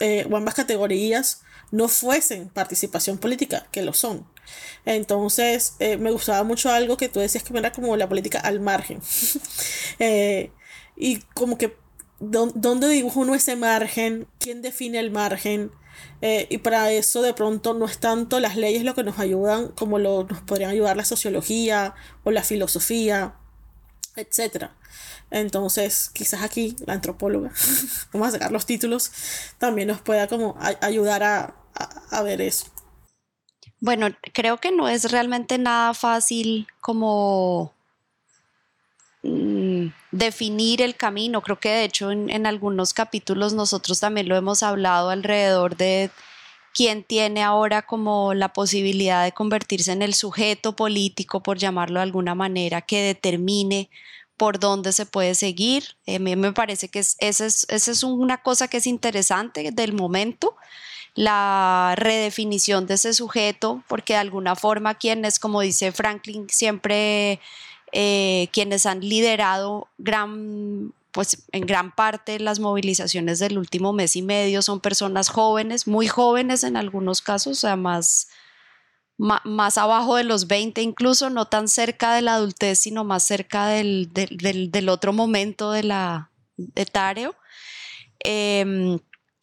eh, 0.00 0.26
o 0.30 0.36
ambas 0.36 0.54
categorías 0.54 1.42
no 1.70 1.88
fuesen 1.88 2.48
participación 2.48 3.18
política, 3.18 3.66
que 3.70 3.82
lo 3.82 3.92
son. 3.92 4.26
Entonces, 4.84 5.74
eh, 5.80 5.98
me 5.98 6.10
gustaba 6.10 6.42
mucho 6.44 6.70
algo 6.70 6.96
que 6.96 7.08
tú 7.08 7.20
decías 7.20 7.44
que 7.44 7.56
era 7.56 7.72
como 7.72 7.96
la 7.96 8.08
política 8.08 8.40
al 8.40 8.60
margen. 8.60 9.00
Eh, 10.00 10.52
y 10.96 11.18
como 11.34 11.58
que, 11.58 11.76
¿dónde 12.20 12.88
dibuja 12.88 13.18
uno 13.18 13.34
ese 13.34 13.56
margen? 13.56 14.28
¿Quién 14.38 14.62
define 14.62 15.00
el 15.00 15.10
margen? 15.10 15.72
y 16.20 16.58
para 16.58 16.92
eso 16.92 17.22
de 17.22 17.34
pronto 17.34 17.74
no 17.74 17.86
es 17.86 17.98
tanto 17.98 18.38
las 18.38 18.54
leyes 18.56 18.84
lo 18.84 18.94
que 18.94 19.02
nos 19.02 19.18
ayudan 19.18 19.68
como 19.68 19.98
lo, 19.98 20.24
nos 20.24 20.40
podrían 20.42 20.70
ayudar 20.70 20.96
la 20.96 21.04
sociología 21.04 21.94
o 22.22 22.30
la 22.30 22.44
filosofía 22.44 23.34
etcétera. 24.18 24.74
Entonces, 25.30 26.10
quizás 26.12 26.42
aquí 26.42 26.74
la 26.86 26.94
antropóloga, 26.94 27.50
vamos 28.12 28.28
a 28.28 28.32
sacar 28.32 28.50
los 28.50 28.66
títulos, 28.66 29.12
también 29.58 29.88
nos 29.88 30.00
pueda 30.00 30.26
como 30.26 30.56
ayudar 30.80 31.22
a, 31.22 32.22
ver 32.22 32.40
eso. 32.40 32.66
Bueno, 33.80 34.08
creo 34.32 34.56
que 34.58 34.72
no 34.72 34.88
es 34.88 35.12
realmente 35.12 35.58
nada 35.58 35.94
fácil 35.94 36.66
como 36.80 37.72
mm, 39.22 39.86
definir 40.10 40.82
el 40.82 40.96
camino. 40.96 41.42
Creo 41.42 41.60
que 41.60 41.68
de 41.68 41.84
hecho 41.84 42.10
en, 42.10 42.28
en, 42.30 42.46
algunos 42.46 42.92
capítulos 42.92 43.52
nosotros 43.52 44.00
también 44.00 44.28
lo 44.28 44.34
hemos 44.34 44.64
hablado 44.64 45.10
alrededor 45.10 45.76
de 45.76 46.10
quién 46.74 47.04
tiene 47.04 47.42
ahora 47.42 47.82
como 47.82 48.34
la 48.34 48.52
posibilidad 48.52 49.24
de 49.24 49.32
convertirse 49.32 49.92
en 49.92 50.02
el 50.02 50.14
sujeto 50.14 50.74
político, 50.74 51.42
por 51.42 51.58
llamarlo 51.58 52.00
de 52.00 52.04
alguna 52.04 52.34
manera, 52.34 52.82
que 52.82 53.02
determine 53.02 53.90
por 54.38 54.58
dónde 54.58 54.92
se 54.92 55.04
puede 55.04 55.34
seguir. 55.34 55.84
Eh, 56.06 56.16
a 56.16 56.18
mí 56.18 56.34
me 56.36 56.52
parece 56.52 56.88
que 56.88 57.00
es, 57.00 57.16
esa, 57.18 57.44
es, 57.44 57.66
es 57.68 58.02
una 58.02 58.38
cosa 58.42 58.68
que 58.68 58.78
es 58.78 58.86
interesante 58.86 59.70
del 59.72 59.92
momento, 59.92 60.56
la 61.14 61.94
redefinición 61.96 62.86
de 62.86 62.94
ese 62.94 63.12
sujeto, 63.12 63.82
porque 63.88 64.14
de 64.14 64.20
alguna 64.20 64.56
forma 64.56 64.94
quienes, 64.94 65.38
como 65.38 65.60
dice 65.60 65.92
Franklin, 65.92 66.46
siempre 66.48 67.40
eh, 67.92 68.48
quienes 68.52 68.86
han 68.86 69.00
liderado 69.00 69.88
gran 69.98 70.94
pues 71.10 71.42
en 71.52 71.66
gran 71.66 71.90
parte 71.92 72.38
las 72.38 72.60
movilizaciones 72.60 73.38
del 73.38 73.58
último 73.58 73.92
mes 73.92 74.14
y 74.14 74.22
medio 74.22 74.62
son 74.62 74.78
personas 74.78 75.30
jóvenes, 75.30 75.88
muy 75.88 76.06
jóvenes 76.06 76.62
en 76.62 76.76
algunos 76.76 77.22
casos, 77.22 77.58
sea, 77.58 77.76
más, 79.18 79.76
abajo 79.78 80.16
de 80.16 80.24
los 80.24 80.46
20 80.46 80.80
incluso, 80.80 81.28
no 81.28 81.46
tan 81.46 81.68
cerca 81.68 82.14
de 82.14 82.22
la 82.22 82.34
adultez, 82.34 82.78
sino 82.78 83.04
más 83.04 83.24
cerca 83.24 83.66
del, 83.66 84.10
del, 84.12 84.88
otro 84.88 85.12
momento 85.12 85.72
de 85.72 85.82
la 85.82 86.30
etario. 86.76 87.34
Em, 88.20 88.98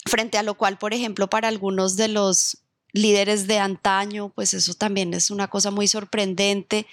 frente 0.05 0.37
a 0.37 0.43
lo 0.43 0.55
cual, 0.55 0.77
por 0.77 0.93
ejemplo, 0.93 1.29
para 1.29 1.49
algunos 1.49 1.97
de 1.97 2.07
los 2.07 2.59
líderes 2.93 3.47
de 3.47 3.59
antaño, 3.59 4.29
pues 4.29 4.53
eso 4.53 4.73
también 4.73 5.13
es 5.13 5.29
una 5.29 5.49
cosa 5.49 5.71
muy 5.71 5.87
sorprendente 5.87 6.87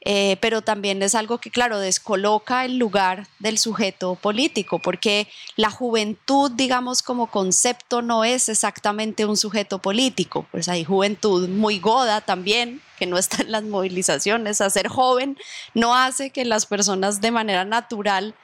eh, 0.00 0.36
pero 0.40 0.62
también 0.62 1.02
es 1.02 1.14
algo 1.14 1.38
que, 1.38 1.50
claro, 1.50 1.80
descoloca 1.80 2.64
el 2.64 2.78
lugar 2.78 3.26
del 3.40 3.58
sujeto 3.58 4.14
político, 4.14 4.78
porque 4.78 5.28
la 5.56 5.70
juventud, 5.70 6.52
digamos, 6.52 7.02
como 7.02 7.28
concepto 7.28 8.00
no 8.00 8.24
es 8.24 8.48
exactamente 8.48 9.26
un 9.26 9.36
sujeto 9.36 9.80
político, 9.80 10.46
pues 10.52 10.68
hay 10.68 10.84
juventud 10.84 11.48
muy 11.48 11.80
goda 11.80 12.20
también, 12.20 12.80
que 12.98 13.06
no 13.06 13.18
está 13.18 13.42
en 13.42 13.52
las 13.52 13.64
movilizaciones, 13.64 14.60
a 14.60 14.70
ser 14.70 14.88
joven 14.88 15.36
no 15.74 15.94
hace 15.96 16.30
que 16.30 16.44
las 16.44 16.66
personas 16.66 17.20
de 17.20 17.30
manera 17.30 17.64
natural 17.64 18.34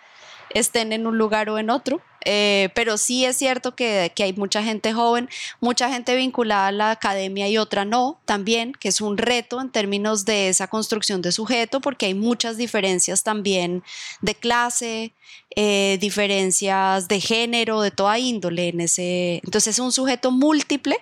estén 0.50 0.92
en 0.92 1.06
un 1.06 1.18
lugar 1.18 1.48
o 1.50 1.58
en 1.58 1.70
otro. 1.70 2.00
Eh, 2.26 2.70
pero 2.74 2.96
sí 2.96 3.26
es 3.26 3.36
cierto 3.36 3.76
que, 3.76 4.10
que, 4.14 4.22
hay 4.22 4.32
mucha 4.32 4.62
gente 4.62 4.94
joven, 4.94 5.28
mucha 5.60 5.90
gente 5.90 6.16
vinculada 6.16 6.68
a 6.68 6.72
la 6.72 6.90
academia 6.90 7.50
y 7.50 7.58
otra 7.58 7.84
no, 7.84 8.18
también, 8.24 8.72
que 8.72 8.88
es 8.88 9.02
un 9.02 9.18
reto 9.18 9.60
en 9.60 9.70
términos 9.70 10.24
de 10.24 10.48
esa 10.48 10.68
construcción 10.68 11.20
de 11.20 11.32
sujeto, 11.32 11.82
porque 11.82 12.06
hay 12.06 12.14
muchas 12.14 12.56
diferencias 12.56 13.24
también 13.24 13.82
de 14.22 14.34
clase, 14.34 15.12
eh, 15.54 15.98
diferencias 16.00 17.08
de 17.08 17.20
género, 17.20 17.82
de 17.82 17.90
toda 17.90 18.18
índole 18.18 18.68
en 18.68 18.80
ese. 18.80 19.42
Entonces 19.44 19.74
es 19.74 19.78
un 19.78 19.92
sujeto 19.92 20.30
múltiple 20.30 20.96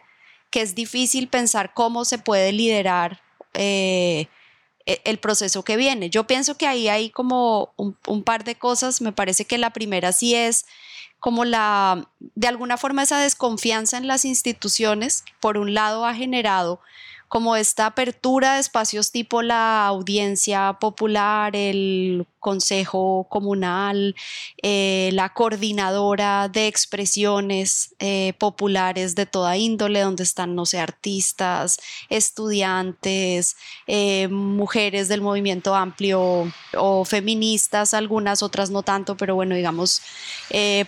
que 0.51 0.61
es 0.61 0.75
difícil 0.75 1.29
pensar 1.29 1.73
cómo 1.73 2.05
se 2.05 2.19
puede 2.19 2.53
liderar. 2.53 3.23
Eh, 3.55 4.27
el 4.87 5.19
proceso 5.19 5.63
que 5.63 5.77
viene. 5.77 6.11
Yo 6.11 6.27
pienso 6.27 6.57
que 6.57 6.67
ahí 6.67 6.89
hay 6.89 7.11
como 7.11 7.73
un, 7.77 8.23
par 8.25 8.45
de 8.45 8.55
cosas. 8.55 9.01
Me 9.01 9.13
parece 9.13 9.45
que 9.45 9.59
la 9.59 9.71
primera 9.71 10.13
sí 10.13 10.35
es 10.35 10.67
como 11.21 11.45
la, 11.45 12.09
de 12.19 12.49
alguna 12.49 12.77
forma 12.77 13.03
esa 13.05 13.19
desconfianza 13.19 13.97
en 13.97 14.09
las 14.09 14.25
instituciones, 14.25 15.25
por 15.39 15.57
un 15.57 15.73
lado 15.73 16.05
ha 16.05 16.15
generado 16.15 16.81
como 17.33 17.57
esta 17.57 17.87
apertura 17.87 18.57
de 18.57 18.61
espacios 18.61 19.11
tipo 19.11 19.41
la 19.41 19.87
audiencia 19.87 20.75
popular, 20.75 21.57
el 21.57 22.27
consejo 22.41 23.27
comunal, 23.31 24.15
eh, 24.63 25.09
la 25.15 25.33
coordinadora 25.33 26.49
de 26.49 26.67
expresiones 26.67 27.95
eh, 28.01 28.35
populares 28.39 29.15
de 29.15 29.25
toda 29.25 29.57
índole, 29.57 30.01
donde 30.01 30.25
están, 30.25 30.55
no 30.55 30.67
sé, 30.67 30.79
artistas, 30.79 31.79
estudiantes, 32.11 33.57
eh, 33.87 34.29
mujeres 34.29 35.09
del 35.09 35.23
movimiento 35.23 35.75
amplio 35.75 36.53
o 36.77 37.05
feministas, 37.07 37.95
algunas, 37.95 38.43
otras 38.43 38.69
no 38.71 38.83
tanto, 38.83 39.17
pero 39.17 39.37
bueno, 39.37 39.55
digamos, 39.55 40.03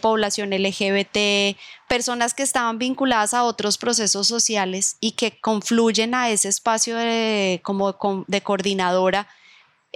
población 0.02 0.50
LGBT, 0.50 1.56
personas 1.88 2.34
que 2.34 2.42
estaban 2.42 2.78
vinculadas 2.78 3.34
a 3.34 3.44
otros 3.44 3.78
procesos 3.78 4.26
sociales 4.26 4.96
y 5.00 5.12
que 5.12 5.38
confluyen 5.40 6.14
a 6.14 6.30
ese 6.34 6.48
espacio 6.48 6.96
de, 6.96 7.60
como 7.62 7.96
de 8.26 8.40
coordinadora 8.42 9.26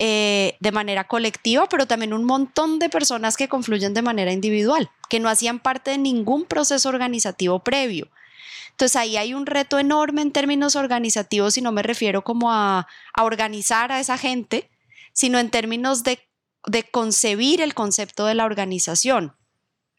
eh, 0.01 0.57
de 0.61 0.70
manera 0.70 1.09
colectiva, 1.09 1.68
pero 1.68 1.87
también 1.87 2.12
un 2.12 2.24
montón 2.24 2.79
de 2.79 2.88
personas 2.88 3.37
que 3.37 3.48
confluyen 3.48 3.94
de 3.94 4.03
manera 4.03 4.33
individual, 4.33 4.90
que 5.09 5.18
no 5.18 5.29
hacían 5.29 5.59
parte 5.59 5.90
de 5.90 5.98
ningún 5.98 6.44
proceso 6.44 6.88
organizativo 6.88 7.59
previo. 7.59 8.09
Entonces 8.70 8.94
ahí 8.94 9.16
hay 9.16 9.35
un 9.35 9.44
reto 9.44 9.81
enorme 9.81 10.22
en 10.22 10.31
términos 10.31 10.77
organizativos 10.77 11.59
y 11.59 11.62
no 11.62 11.72
me 11.72 11.83
refiero 11.83 12.22
como 12.22 12.53
a, 12.53 12.87
organizar 13.20 13.90
a 13.90 13.98
esa 13.98 14.16
gente, 14.16 14.70
sino 15.12 15.40
en 15.40 15.51
términos 15.51 16.05
de, 16.05 16.20
de 16.66 16.85
concebir 16.85 17.61
el 17.61 17.74
concepto 17.74 18.24
de 18.24 18.37
la 18.37 18.44
organización 18.44 19.35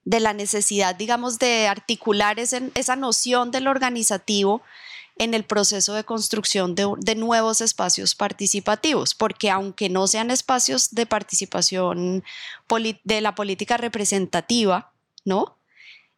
de 0.06 0.22
la 0.22 0.32
necesidad, 0.32 0.96
digamos, 0.96 1.40
de 1.40 1.68
articular 1.68 2.40
esa 2.40 2.96
noción 2.96 3.52
del 3.52 3.68
organizativo 3.68 4.62
en 5.20 5.34
el 5.34 5.44
proceso 5.44 5.94
de 5.94 6.06
construcción 6.06 6.76
de, 6.76 7.16
nuevos 7.16 7.62
espacios 7.62 8.16
participativos, 8.16 9.14
porque 9.14 9.52
aunque 9.52 9.90
no 9.90 10.08
sean 10.08 10.32
espacios 10.32 10.96
de 10.96 11.06
participación 11.06 12.24
de 13.04 13.22
la 13.22 13.36
política 13.36 13.78
representativa, 13.78 14.92
¿no? 15.26 15.58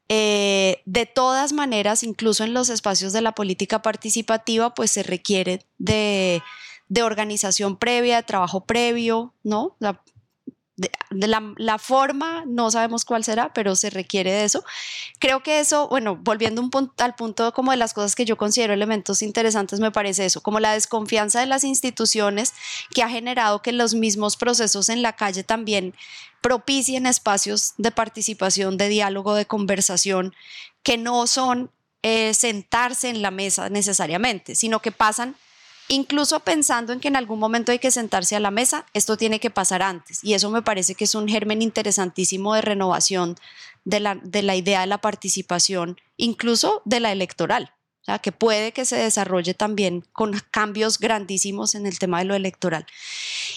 Eh, 0.07 0.81
de 0.85 1.05
todas 1.05 1.51
maneras, 1.51 2.03
incluso 2.03 2.43
en 2.43 2.53
los 2.53 2.69
espacios 2.69 3.11
de 3.11 3.21
la 3.21 3.33
política 3.33 3.81
participativa, 3.81 4.73
pues 4.73 4.91
se 4.91 5.03
requiere 5.03 5.65
de, 5.79 6.43
de 6.87 7.03
organización 7.03 7.77
previa, 7.77 8.17
de 8.17 8.23
trabajo 8.23 8.65
previo, 8.65 9.33
¿no? 9.43 9.77
De, 10.77 11.27
la, 11.27 11.77
forma, 11.77 12.43
no 12.47 12.71
sabemos 12.71 13.05
cuál 13.05 13.23
será, 13.23 13.53
pero 13.53 13.75
se 13.75 13.89
requiere 13.89 14.31
de 14.31 14.45
eso. 14.45 14.63
Creo 15.19 15.43
que 15.43 15.59
eso, 15.59 15.87
bueno, 15.89 16.15
volviendo 16.15 16.67
al 16.97 17.15
punto 17.15 17.53
como 17.53 17.71
de 17.71 17.77
las 17.77 17.93
cosas 17.93 18.15
que 18.15 18.25
yo 18.25 18.37
considero 18.37 18.73
elementos 18.73 19.21
interesantes, 19.21 19.79
me 19.79 19.91
parece 19.91 20.25
eso, 20.25 20.41
como 20.41 20.59
la 20.59 20.73
desconfianza 20.73 21.39
de 21.39 21.45
las 21.45 21.63
instituciones 21.63 22.53
que 22.93 23.03
ha 23.03 23.09
generado 23.09 23.61
que 23.61 23.71
los 23.71 23.93
mismos 23.93 24.37
procesos 24.37 24.89
en 24.89 25.01
la 25.01 25.13
calle 25.13 25.43
también 25.43 25.93
propicien 26.41 27.05
espacios 27.05 27.73
de 27.77 27.91
participación, 27.91 28.77
de 28.77 28.89
diálogo, 28.89 29.35
de 29.35 29.45
conversación, 29.45 30.33
que 30.81 30.97
no 30.97 31.27
son 31.27 31.69
eh, 32.01 32.33
sentarse 32.33 33.09
en 33.09 33.21
la 33.21 33.29
mesa 33.29 33.69
necesariamente, 33.69 34.55
sino 34.55 34.81
que 34.81 34.91
pasan 34.91 35.35
incluso 35.91 36.39
pensando 36.39 36.93
en 36.93 36.99
que 36.99 37.09
en 37.09 37.17
algún 37.17 37.37
momento 37.37 37.71
hay 37.71 37.79
que 37.79 37.91
sentarse 37.91 38.35
a 38.35 38.39
la 38.39 38.49
mesa, 38.49 38.85
esto 38.93 39.17
tiene 39.17 39.39
que 39.39 39.49
pasar 39.49 39.81
antes. 39.81 40.23
Y 40.23 40.33
eso 40.33 40.49
me 40.49 40.61
parece 40.61 40.95
que 40.95 41.03
es 41.03 41.15
un 41.15 41.27
germen 41.27 41.61
interesantísimo 41.61 42.55
de 42.55 42.61
renovación 42.61 43.35
de 43.83 43.99
la, 43.99 44.15
de 44.15 44.41
la 44.41 44.55
idea 44.55 44.81
de 44.81 44.87
la 44.87 44.99
participación, 44.99 45.99
incluso 46.15 46.81
de 46.85 47.01
la 47.01 47.11
electoral. 47.11 47.73
O 48.01 48.05
sea, 48.05 48.17
que 48.17 48.31
puede 48.31 48.71
que 48.71 48.83
se 48.83 48.95
desarrolle 48.95 49.53
también 49.53 50.03
con 50.11 50.33
cambios 50.49 50.97
grandísimos 50.97 51.75
en 51.75 51.85
el 51.85 51.99
tema 51.99 52.17
de 52.17 52.25
lo 52.25 52.33
electoral. 52.33 52.87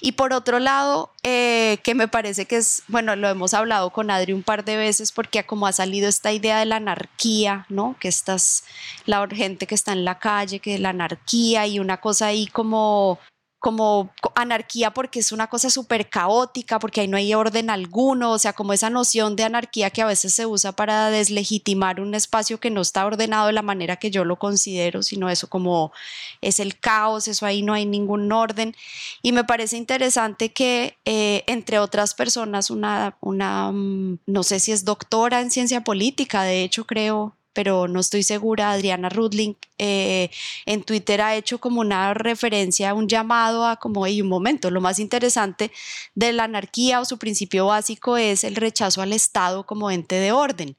Y 0.02 0.12
por 0.12 0.34
otro 0.34 0.58
lado, 0.58 1.12
eh, 1.22 1.78
que 1.82 1.94
me 1.94 2.08
parece 2.08 2.44
que 2.44 2.56
es, 2.56 2.82
bueno, 2.88 3.16
lo 3.16 3.28
hemos 3.30 3.54
hablado 3.54 3.88
con 3.88 4.10
Adri 4.10 4.34
un 4.34 4.42
par 4.42 4.64
de 4.66 4.76
veces 4.76 5.12
porque 5.12 5.44
como 5.44 5.66
ha 5.66 5.72
salido 5.72 6.08
esta 6.08 6.30
idea 6.30 6.58
de 6.58 6.66
la 6.66 6.76
anarquía, 6.76 7.64
¿no? 7.70 7.96
Que 7.98 8.08
estás, 8.08 8.64
la 9.06 9.26
gente 9.28 9.66
que 9.66 9.74
está 9.74 9.92
en 9.92 10.04
la 10.04 10.18
calle, 10.18 10.60
que 10.60 10.78
la 10.78 10.90
anarquía 10.90 11.66
y 11.66 11.78
una 11.78 12.02
cosa 12.02 12.26
ahí 12.26 12.46
como 12.46 13.18
como 13.64 14.10
anarquía 14.34 14.92
porque 14.92 15.20
es 15.20 15.32
una 15.32 15.46
cosa 15.46 15.70
súper 15.70 16.10
caótica, 16.10 16.78
porque 16.78 17.00
ahí 17.00 17.08
no 17.08 17.16
hay 17.16 17.32
orden 17.32 17.70
alguno, 17.70 18.32
o 18.32 18.38
sea, 18.38 18.52
como 18.52 18.74
esa 18.74 18.90
noción 18.90 19.36
de 19.36 19.44
anarquía 19.44 19.88
que 19.88 20.02
a 20.02 20.06
veces 20.06 20.34
se 20.34 20.44
usa 20.44 20.72
para 20.72 21.08
deslegitimar 21.08 21.98
un 21.98 22.14
espacio 22.14 22.60
que 22.60 22.68
no 22.68 22.82
está 22.82 23.06
ordenado 23.06 23.46
de 23.46 23.54
la 23.54 23.62
manera 23.62 23.96
que 23.96 24.10
yo 24.10 24.26
lo 24.26 24.38
considero, 24.38 25.02
sino 25.02 25.30
eso 25.30 25.48
como 25.48 25.92
es 26.42 26.60
el 26.60 26.78
caos, 26.78 27.26
eso 27.26 27.46
ahí 27.46 27.62
no 27.62 27.72
hay 27.72 27.86
ningún 27.86 28.30
orden. 28.32 28.76
Y 29.22 29.32
me 29.32 29.44
parece 29.44 29.78
interesante 29.78 30.52
que 30.52 30.98
eh, 31.06 31.42
entre 31.46 31.78
otras 31.78 32.12
personas, 32.12 32.68
una, 32.68 33.16
una, 33.22 33.72
mm, 33.72 34.18
no 34.26 34.42
sé 34.42 34.60
si 34.60 34.72
es 34.72 34.84
doctora 34.84 35.40
en 35.40 35.50
ciencia 35.50 35.82
política, 35.84 36.42
de 36.42 36.64
hecho 36.64 36.84
creo, 36.84 37.34
pero 37.54 37.88
no 37.88 38.00
estoy 38.00 38.22
segura, 38.22 38.72
Adriana 38.72 39.08
Rudling 39.08 39.56
eh, 39.78 40.30
en 40.66 40.82
Twitter 40.82 41.22
ha 41.22 41.36
hecho 41.36 41.58
como 41.58 41.80
una 41.80 42.12
referencia, 42.12 42.92
un 42.92 43.08
llamado 43.08 43.64
a 43.64 43.76
como, 43.76 44.04
hay 44.04 44.20
un 44.20 44.28
momento, 44.28 44.70
lo 44.70 44.80
más 44.80 44.98
interesante 44.98 45.70
de 46.14 46.32
la 46.32 46.44
anarquía 46.44 47.00
o 47.00 47.04
su 47.04 47.16
principio 47.16 47.66
básico 47.66 48.16
es 48.16 48.44
el 48.44 48.56
rechazo 48.56 49.00
al 49.00 49.12
Estado 49.12 49.64
como 49.64 49.90
ente 49.90 50.16
de 50.16 50.32
orden. 50.32 50.76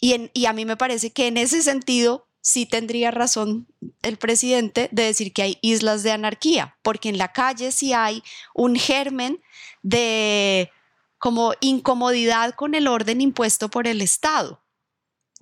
Y, 0.00 0.30
y 0.32 0.46
a 0.46 0.52
mí 0.52 0.64
me 0.64 0.76
parece 0.76 1.10
que 1.12 1.28
en 1.28 1.36
ese 1.36 1.62
sentido 1.62 2.26
sí 2.40 2.66
tendría 2.66 3.10
razón 3.12 3.68
el 4.02 4.16
presidente 4.16 4.88
de 4.90 5.04
decir 5.04 5.32
que 5.32 5.42
hay 5.42 5.58
islas 5.60 6.02
de 6.02 6.10
anarquía, 6.10 6.76
porque 6.82 7.10
en 7.10 7.18
la 7.18 7.32
calle 7.32 7.70
sí 7.70 7.92
hay 7.92 8.22
un 8.54 8.76
germen 8.76 9.40
de 9.82 10.70
como 11.18 11.52
incomodidad 11.60 12.54
con 12.54 12.74
el 12.74 12.88
orden 12.88 13.20
impuesto 13.20 13.68
por 13.68 13.86
el 13.86 14.00
Estado 14.00 14.61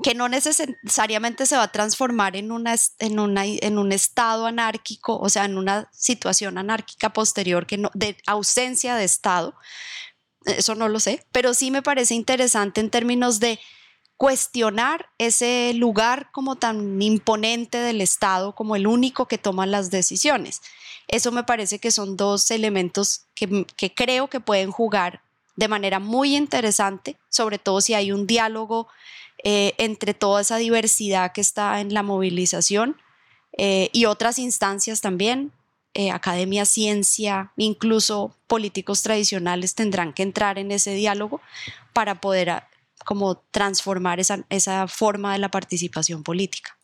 que 0.03 0.15
no 0.15 0.29
necesariamente 0.29 1.47
se 1.47 1.57
va 1.57 1.65
a 1.65 1.73
transformar 1.73 2.37
en, 2.37 2.53
una, 2.53 2.75
en, 2.99 3.19
una, 3.19 3.45
en 3.45 3.79
un 3.79 3.93
estado 3.93 4.47
anárquico, 4.47 5.19
o 5.19 5.29
sea, 5.29 5.45
en 5.45 5.59
una 5.59 5.89
situación 5.93 6.59
anárquica 6.59 7.13
posterior 7.13 7.67
que 7.67 7.79
no, 7.79 7.91
de 7.95 8.17
ausencia 8.27 8.95
de 8.95 9.05
Estado, 9.05 9.55
eso 10.47 10.75
no 10.75 10.89
lo 10.89 11.01
sé, 11.01 11.25
pero 11.33 11.55
sí 11.55 11.71
me 11.71 11.83
parece 11.83 12.15
interesante 12.15 12.81
en 12.81 12.91
términos 12.91 13.41
de 13.41 13.59
cuestionar 14.17 15.09
ese 15.19 15.73
lugar 15.75 16.31
como 16.33 16.57
tan 16.57 17.01
imponente 17.01 17.79
del 17.79 18.01
Estado, 18.01 18.55
como 18.55 18.77
el 18.77 18.87
único 18.87 19.27
que 19.27 19.39
toma 19.39 19.67
las 19.67 19.91
decisiones. 19.91 20.61
Eso 21.09 21.33
me 21.33 21.43
parece 21.43 21.79
que 21.79 21.91
son 21.91 22.17
dos 22.17 22.51
elementos 22.51 23.27
que, 23.35 23.67
que 23.77 23.95
creo 23.95 24.29
que 24.29 24.41
pueden 24.41 24.71
jugar 24.71 25.23
de 25.57 25.69
manera 25.69 25.99
muy 25.99 26.37
interesante, 26.37 27.19
sobre 27.29 27.59
todo 27.59 27.81
si 27.81 27.95
hay 27.95 28.13
un 28.13 28.27
diálogo 28.27 28.89
eh, 29.45 29.75
entre 29.79 30.15
toda 30.15 30.41
esa 30.41 30.57
diversidad 30.57 31.33
que 31.33 31.41
está 31.41 31.81
en 31.81 31.95
la 31.95 32.03
movilización 32.03 32.97
eh, 33.57 33.89
y 33.93 34.05
otras 34.05 34.39
instancias 34.39 35.01
también, 35.01 35.53
eh, 35.95 36.11
academia, 36.11 36.65
ciencia, 36.65 37.53
incluso 37.57 38.37
políticos 38.47 39.03
tradicionales 39.03 39.75
tendrán 39.75 40.13
que 40.13 40.23
entrar 40.23 40.59
en 40.59 40.71
ese 40.71 40.95
diálogo 40.95 41.41
para 41.93 42.21
poder 42.21 42.51
ah, 42.51 42.69
como 43.05 43.37
transformar 43.51 44.21
esa, 44.21 44.45
esa 44.51 44.87
forma 44.87 45.33
de 45.33 45.39
la 45.39 45.51
participación 45.51 46.23
política. 46.23 46.77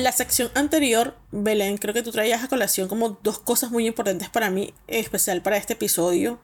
En 0.00 0.04
la 0.04 0.12
sección 0.12 0.50
anterior, 0.54 1.14
Belén, 1.30 1.76
creo 1.76 1.92
que 1.92 2.02
tú 2.02 2.10
traías 2.10 2.42
a 2.42 2.48
colación 2.48 2.88
como 2.88 3.18
dos 3.22 3.38
cosas 3.38 3.70
muy 3.70 3.86
importantes 3.86 4.30
para 4.30 4.48
mí, 4.48 4.72
especial 4.86 5.42
para 5.42 5.58
este 5.58 5.74
episodio. 5.74 6.40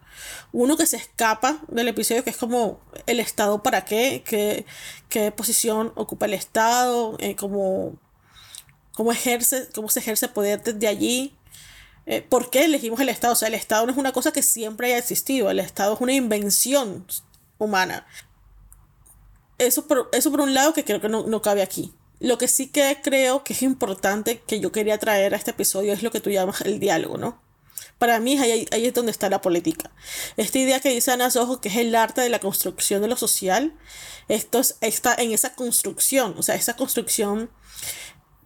Uno 0.52 0.76
que 0.76 0.84
se 0.84 0.98
escapa 0.98 1.62
del 1.68 1.88
episodio, 1.88 2.22
que 2.22 2.28
es 2.28 2.36
como 2.36 2.82
el 3.06 3.18
Estado 3.18 3.62
para 3.62 3.86
qué, 3.86 4.22
qué, 4.26 4.66
qué 5.08 5.32
posición 5.32 5.90
ocupa 5.96 6.26
el 6.26 6.34
Estado, 6.34 7.16
eh, 7.18 7.34
cómo, 7.34 7.98
cómo, 8.92 9.10
ejerce, 9.10 9.70
cómo 9.74 9.88
se 9.88 10.00
ejerce 10.00 10.28
poder 10.28 10.62
desde 10.62 10.86
allí. 10.86 11.34
Eh, 12.04 12.20
¿Por 12.20 12.50
qué 12.50 12.66
elegimos 12.66 13.00
el 13.00 13.08
Estado? 13.08 13.32
O 13.32 13.36
sea, 13.36 13.48
el 13.48 13.54
Estado 13.54 13.86
no 13.86 13.92
es 13.92 13.96
una 13.96 14.12
cosa 14.12 14.32
que 14.32 14.42
siempre 14.42 14.88
haya 14.88 14.98
existido, 14.98 15.48
el 15.48 15.60
Estado 15.60 15.94
es 15.94 16.00
una 16.02 16.12
invención 16.12 17.06
humana. 17.56 18.06
Eso 19.56 19.86
por, 19.86 20.10
eso 20.12 20.30
por 20.30 20.42
un 20.42 20.52
lado 20.52 20.74
que 20.74 20.84
creo 20.84 21.00
que 21.00 21.08
no, 21.08 21.26
no 21.26 21.40
cabe 21.40 21.62
aquí. 21.62 21.94
Lo 22.18 22.38
que 22.38 22.48
sí 22.48 22.68
que 22.68 22.98
creo 23.02 23.44
que 23.44 23.52
es 23.52 23.62
importante 23.62 24.40
que 24.40 24.60
yo 24.60 24.72
quería 24.72 24.98
traer 24.98 25.34
a 25.34 25.36
este 25.36 25.50
episodio 25.50 25.92
es 25.92 26.02
lo 26.02 26.10
que 26.10 26.20
tú 26.20 26.30
llamas 26.30 26.62
el 26.62 26.80
diálogo, 26.80 27.18
¿no? 27.18 27.42
Para 27.98 28.20
mí 28.20 28.38
ahí, 28.38 28.66
es 28.70 28.94
donde 28.94 29.12
está 29.12 29.28
la 29.30 29.40
política. 29.40 29.90
Esta 30.36 30.58
idea 30.58 30.80
que 30.80 30.90
dice 30.90 31.12
Ana 31.12 31.30
Sojo, 31.30 31.60
que 31.60 31.68
es 31.68 31.76
el 31.76 31.94
arte 31.94 32.20
de 32.20 32.28
la 32.28 32.38
construcción 32.38 33.02
de 33.02 33.08
lo 33.08 33.16
social, 33.16 33.74
esto 34.28 34.60
está 34.80 35.14
en 35.14 35.32
esa 35.32 35.54
construcción, 35.54 36.34
o 36.38 36.42
sea, 36.42 36.54
esa 36.54 36.76
construcción 36.76 37.50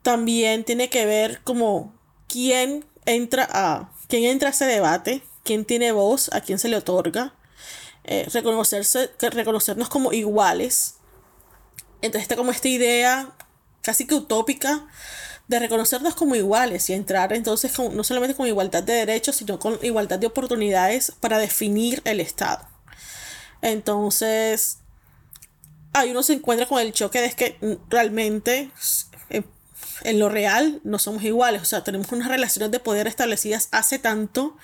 también 0.02 0.64
tiene 0.64 0.88
que 0.88 1.06
ver 1.06 1.40
como 1.42 1.94
quién 2.28 2.84
entra 3.06 3.48
a, 3.50 3.92
quién 4.08 4.24
entra 4.24 4.48
a 4.48 4.52
ese 4.52 4.66
debate, 4.66 5.22
quién 5.44 5.64
tiene 5.64 5.92
voz, 5.92 6.30
a 6.32 6.40
quién 6.40 6.58
se 6.58 6.68
le 6.68 6.76
otorga, 6.76 7.34
eh, 8.04 8.28
reconocernos 8.30 9.88
como 9.88 10.12
iguales. 10.12 10.96
Entonces 12.02 12.22
está 12.22 12.36
como 12.36 12.50
esta 12.50 12.68
idea 12.68 13.34
casi 13.82 14.06
que 14.06 14.14
utópica 14.14 14.86
de 15.48 15.58
reconocernos 15.58 16.14
como 16.14 16.36
iguales 16.36 16.88
y 16.90 16.92
entrar 16.92 17.32
entonces 17.32 17.76
no 17.78 18.04
solamente 18.04 18.36
con 18.36 18.46
igualdad 18.46 18.82
de 18.82 18.92
derechos, 18.92 19.36
sino 19.36 19.58
con 19.58 19.78
igualdad 19.82 20.18
de 20.18 20.28
oportunidades 20.28 21.12
para 21.20 21.38
definir 21.38 22.02
el 22.04 22.20
Estado. 22.20 22.68
Entonces, 23.62 24.78
ahí 25.92 26.12
uno 26.12 26.22
se 26.22 26.34
encuentra 26.34 26.66
con 26.66 26.80
el 26.80 26.92
choque 26.92 27.20
de 27.20 27.32
que 27.32 27.78
realmente 27.88 28.70
en 30.02 30.18
lo 30.18 30.28
real 30.28 30.80
no 30.84 30.98
somos 30.98 31.22
iguales, 31.24 31.62
o 31.62 31.64
sea, 31.64 31.84
tenemos 31.84 32.10
unas 32.12 32.28
relaciones 32.28 32.70
de 32.70 32.80
poder 32.80 33.06
establecidas 33.06 33.68
hace 33.70 33.98
tanto 33.98 34.56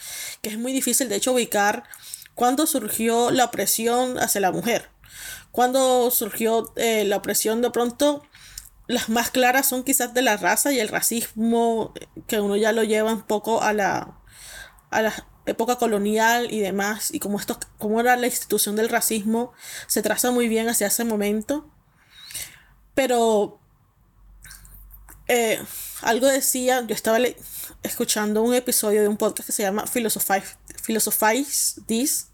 que 0.43 0.51
es 0.51 0.59
muy 0.59 0.73
difícil 0.73 1.09
de 1.09 1.17
hecho 1.17 1.33
ubicar 1.33 1.85
cuándo 2.35 2.67
surgió 2.67 3.31
la 3.31 3.47
opresión 3.47 4.19
hacia 4.19 4.41
la 4.41 4.53
mujer, 4.53 4.89
cuándo 5.51 6.11
surgió 6.11 6.73
eh, 6.77 7.05
la 7.05 7.17
opresión 7.17 7.61
de 7.61 7.71
pronto 7.71 8.23
las 8.87 9.09
más 9.09 9.31
claras 9.31 9.67
son 9.67 9.83
quizás 9.83 10.15
de 10.15 10.23
la 10.23 10.37
raza 10.37 10.73
y 10.73 10.81
el 10.81 10.89
racismo, 10.89 11.93
que 12.27 12.41
uno 12.41 12.57
ya 12.57 12.73
lo 12.73 12.85
lleva 12.85 13.13
un 13.13 13.23
poco 13.23 13.63
a 13.63 13.73
la, 13.73 14.19
a 14.91 15.03
la 15.03 15.27
época 15.47 15.77
colonial 15.77 16.53
y 16.53 16.61
demás, 16.61 17.13
y 17.13 17.19
como, 17.19 17.41
como 17.79 18.01
era 18.01 18.17
la 18.17 18.27
institución 18.27 18.77
del 18.77 18.89
racismo, 18.89 19.53
se 19.87 20.03
traza 20.03 20.31
muy 20.31 20.49
bien 20.49 20.69
hacia 20.69 20.89
ese 20.89 21.05
momento. 21.05 21.71
Pero 22.95 23.61
eh, 25.29 25.61
algo 26.03 26.27
decía, 26.27 26.85
yo 26.87 26.95
estaba 26.95 27.19
escuchando 27.83 28.43
un 28.43 28.55
episodio 28.55 29.03
de 29.03 29.09
un 29.09 29.17
podcast 29.17 29.47
que 29.47 29.53
se 29.53 29.63
llama 29.63 29.85
Philosophize, 29.87 31.81
This, 31.87 32.29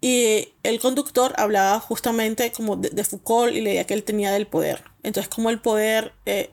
y 0.00 0.54
el 0.62 0.80
conductor 0.80 1.34
hablaba 1.36 1.78
justamente 1.80 2.52
como 2.52 2.76
de, 2.76 3.04
Foucault 3.04 3.54
y 3.54 3.60
leía 3.60 3.86
que 3.86 3.94
él 3.94 4.04
tenía 4.04 4.32
del 4.32 4.46
poder. 4.46 4.89
Entonces 5.02 5.32
como 5.32 5.50
el 5.50 5.60
poder 5.60 6.14
eh, 6.26 6.52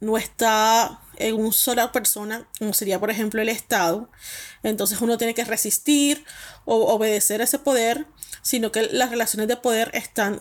no 0.00 0.16
está 0.16 1.00
en 1.16 1.34
una 1.34 1.52
sola 1.52 1.92
persona, 1.92 2.48
como 2.58 2.72
sería 2.72 3.00
por 3.00 3.10
ejemplo 3.10 3.40
el 3.40 3.48
Estado, 3.48 4.10
entonces 4.62 5.00
uno 5.00 5.16
tiene 5.18 5.34
que 5.34 5.44
resistir 5.44 6.24
o 6.64 6.92
obedecer 6.92 7.40
a 7.40 7.44
ese 7.44 7.58
poder, 7.58 8.06
sino 8.42 8.72
que 8.72 8.82
las 8.82 9.10
relaciones 9.10 9.48
de 9.48 9.56
poder 9.56 9.90
están 9.94 10.40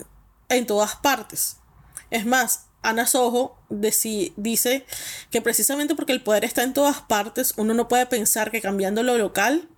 en 0.49 0.65
todas 0.65 0.95
partes. 0.97 1.57
Es 2.11 2.25
más, 2.25 2.67
Ana 2.81 3.07
Sojo 3.07 3.57
dice 3.69 4.85
que 5.31 5.41
precisamente 5.41 5.95
porque 5.95 6.13
el 6.13 6.21
poder 6.21 6.45
está 6.45 6.63
en 6.63 6.73
todas 6.73 7.01
partes, 7.01 7.53
uno 7.57 7.73
no 7.73 7.87
puede 7.87 8.05
pensar 8.05 8.51
que 8.51 8.61
cambiando 8.61 9.03
lo 9.03 9.17
local 9.17 9.69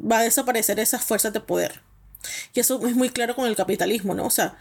va 0.00 0.18
a 0.18 0.22
desaparecer 0.22 0.78
esas 0.78 1.02
fuerzas 1.04 1.32
de 1.32 1.40
poder. 1.40 1.82
Y 2.54 2.60
eso 2.60 2.84
es 2.86 2.94
muy 2.94 3.10
claro 3.10 3.34
con 3.34 3.46
el 3.46 3.56
capitalismo, 3.56 4.14
¿no? 4.14 4.26
O 4.26 4.30
sea, 4.30 4.56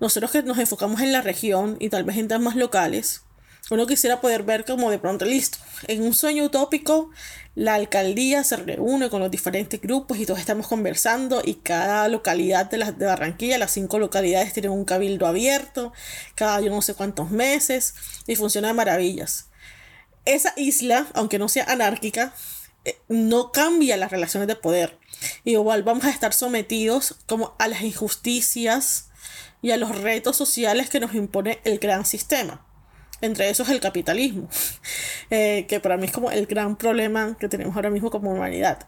nosotros 0.00 0.30
que 0.30 0.42
nos 0.42 0.58
enfocamos 0.58 1.00
en 1.00 1.12
la 1.12 1.20
región 1.20 1.76
y 1.80 1.88
tal 1.88 2.04
vez 2.04 2.16
en 2.16 2.28
temas 2.28 2.56
locales, 2.56 3.22
Uno 3.70 3.86
quisiera 3.86 4.20
poder 4.20 4.42
ver 4.42 4.66
como 4.66 4.90
de 4.90 4.98
pronto 4.98 5.24
listo. 5.24 5.56
En 5.86 6.02
un 6.02 6.12
sueño 6.12 6.44
utópico, 6.44 7.10
la 7.54 7.74
alcaldía 7.74 8.44
se 8.44 8.56
reúne 8.56 9.08
con 9.08 9.20
los 9.20 9.30
diferentes 9.30 9.80
grupos 9.80 10.18
y 10.18 10.26
todos 10.26 10.38
estamos 10.38 10.66
conversando 10.66 11.40
y 11.42 11.54
cada 11.54 12.08
localidad 12.08 12.68
de, 12.70 12.76
de 12.76 13.06
Barranquilla, 13.06 13.56
las 13.56 13.72
cinco 13.72 13.98
localidades 13.98 14.52
tienen 14.52 14.70
un 14.70 14.84
cabildo 14.84 15.26
abierto, 15.26 15.94
cada 16.34 16.60
yo 16.60 16.70
no 16.70 16.82
sé 16.82 16.92
cuántos 16.94 17.30
meses 17.30 17.94
y 18.26 18.36
funciona 18.36 18.68
de 18.68 18.74
maravillas. 18.74 19.46
Esa 20.26 20.52
isla, 20.56 21.06
aunque 21.14 21.38
no 21.38 21.48
sea 21.48 21.64
anárquica, 21.64 22.34
eh, 22.84 22.98
no 23.08 23.50
cambia 23.50 23.96
las 23.96 24.10
relaciones 24.10 24.46
de 24.46 24.56
poder. 24.56 24.98
Igual 25.44 25.82
vamos 25.84 26.04
a 26.04 26.10
estar 26.10 26.34
sometidos 26.34 27.16
como 27.26 27.54
a 27.58 27.68
las 27.68 27.80
injusticias 27.80 29.08
y 29.64 29.70
a 29.70 29.78
los 29.78 29.96
retos 29.96 30.36
sociales 30.36 30.90
que 30.90 31.00
nos 31.00 31.14
impone 31.14 31.58
el 31.64 31.78
gran 31.78 32.04
sistema. 32.04 32.66
Entre 33.22 33.48
esos 33.48 33.70
el 33.70 33.80
capitalismo, 33.80 34.46
eh, 35.30 35.64
que 35.66 35.80
para 35.80 35.96
mí 35.96 36.04
es 36.04 36.12
como 36.12 36.30
el 36.30 36.44
gran 36.44 36.76
problema 36.76 37.34
que 37.40 37.48
tenemos 37.48 37.74
ahora 37.74 37.88
mismo 37.88 38.10
como 38.10 38.30
humanidad. 38.30 38.86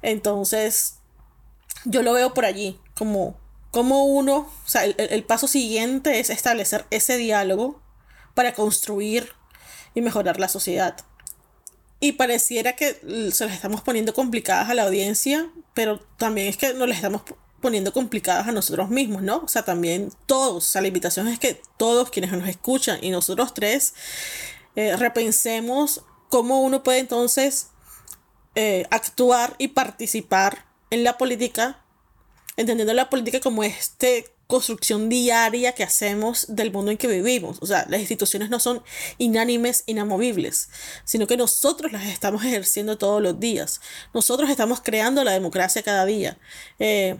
Entonces, 0.00 0.94
yo 1.84 2.02
lo 2.02 2.14
veo 2.14 2.32
por 2.32 2.46
allí, 2.46 2.80
como, 2.94 3.38
como 3.70 4.06
uno, 4.06 4.50
o 4.64 4.68
sea, 4.68 4.86
el, 4.86 4.94
el 4.96 5.24
paso 5.24 5.46
siguiente 5.46 6.18
es 6.18 6.30
establecer 6.30 6.86
ese 6.90 7.18
diálogo 7.18 7.82
para 8.32 8.54
construir 8.54 9.30
y 9.94 10.00
mejorar 10.00 10.40
la 10.40 10.48
sociedad. 10.48 10.96
Y 12.00 12.12
pareciera 12.12 12.76
que 12.76 12.94
se 13.30 13.44
las 13.44 13.54
estamos 13.54 13.82
poniendo 13.82 14.14
complicadas 14.14 14.70
a 14.70 14.74
la 14.74 14.84
audiencia, 14.84 15.50
pero 15.74 16.00
también 16.16 16.48
es 16.48 16.56
que 16.56 16.72
nos 16.72 16.88
las 16.88 16.96
estamos 16.96 17.24
poniendo 17.64 17.94
complicadas 17.94 18.46
a 18.46 18.52
nosotros 18.52 18.90
mismos, 18.90 19.22
¿no? 19.22 19.38
O 19.38 19.48
sea, 19.48 19.62
también 19.62 20.12
todos, 20.26 20.56
o 20.56 20.70
sea, 20.70 20.82
la 20.82 20.88
invitación 20.88 21.28
es 21.28 21.38
que 21.38 21.62
todos 21.78 22.10
quienes 22.10 22.30
nos 22.30 22.46
escuchan 22.46 22.98
y 23.00 23.08
nosotros 23.08 23.54
tres 23.54 23.94
eh, 24.76 24.94
repensemos 24.98 26.02
cómo 26.28 26.60
uno 26.60 26.82
puede 26.82 26.98
entonces 26.98 27.68
eh, 28.54 28.84
actuar 28.90 29.54
y 29.56 29.68
participar 29.68 30.66
en 30.90 31.04
la 31.04 31.16
política, 31.16 31.82
entendiendo 32.58 32.92
la 32.92 33.08
política 33.08 33.40
como 33.40 33.64
este 33.64 34.26
construcción 34.46 35.08
diaria 35.08 35.72
que 35.72 35.84
hacemos 35.84 36.44
del 36.48 36.70
mundo 36.70 36.90
en 36.90 36.98
que 36.98 37.06
vivimos. 37.06 37.56
O 37.62 37.66
sea, 37.66 37.86
las 37.88 38.00
instituciones 38.00 38.50
no 38.50 38.60
son 38.60 38.82
inánimes, 39.16 39.84
inamovibles, 39.86 40.68
sino 41.04 41.26
que 41.26 41.38
nosotros 41.38 41.92
las 41.92 42.04
estamos 42.04 42.44
ejerciendo 42.44 42.98
todos 42.98 43.22
los 43.22 43.40
días. 43.40 43.80
Nosotros 44.12 44.50
estamos 44.50 44.82
creando 44.82 45.24
la 45.24 45.32
democracia 45.32 45.82
cada 45.82 46.04
día. 46.04 46.36
Eh, 46.78 47.16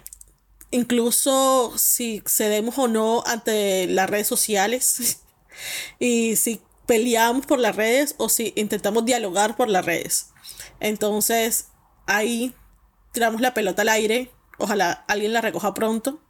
incluso 0.74 1.72
si 1.78 2.20
cedemos 2.26 2.76
o 2.78 2.88
no 2.88 3.22
ante 3.26 3.86
las 3.86 4.10
redes 4.10 4.26
sociales 4.26 5.20
y 6.00 6.34
si 6.34 6.60
peleamos 6.86 7.46
por 7.46 7.60
las 7.60 7.76
redes 7.76 8.16
o 8.18 8.28
si 8.28 8.52
intentamos 8.56 9.04
dialogar 9.04 9.56
por 9.56 9.68
las 9.68 9.84
redes. 9.84 10.30
Entonces, 10.80 11.68
ahí 12.06 12.54
tiramos 13.12 13.40
la 13.40 13.54
pelota 13.54 13.82
al 13.82 13.88
aire. 13.88 14.32
Ojalá 14.58 15.04
alguien 15.06 15.32
la 15.32 15.40
recoja 15.40 15.74
pronto. 15.74 16.20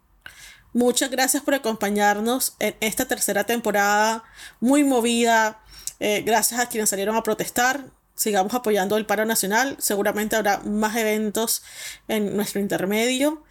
Muchas 0.74 1.10
gracias 1.10 1.42
por 1.42 1.54
acompañarnos 1.54 2.54
en 2.58 2.76
esta 2.80 3.06
tercera 3.06 3.44
temporada 3.44 4.24
muy 4.60 4.84
movida. 4.84 5.62
Eh, 6.00 6.20
gracias 6.20 6.60
a 6.60 6.68
quienes 6.68 6.90
salieron 6.90 7.16
a 7.16 7.22
protestar. 7.22 7.86
Sigamos 8.14 8.52
apoyando 8.52 8.98
el 8.98 9.06
paro 9.06 9.24
nacional. 9.24 9.76
Seguramente 9.78 10.36
habrá 10.36 10.58
más 10.58 10.96
eventos 10.96 11.62
en 12.08 12.36
nuestro 12.36 12.60
intermedio. 12.60 13.42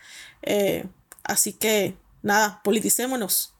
Eh, 0.44 0.86
así 1.24 1.54
que 1.54 1.96
nada, 2.22 2.62
politicémonos. 2.64 3.56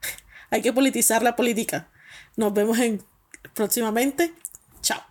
Hay 0.50 0.62
que 0.62 0.72
politizar 0.72 1.22
la 1.22 1.36
política. 1.36 1.90
Nos 2.36 2.52
vemos 2.52 2.78
en 2.78 3.04
próximamente. 3.54 4.32
Chao. 4.80 5.02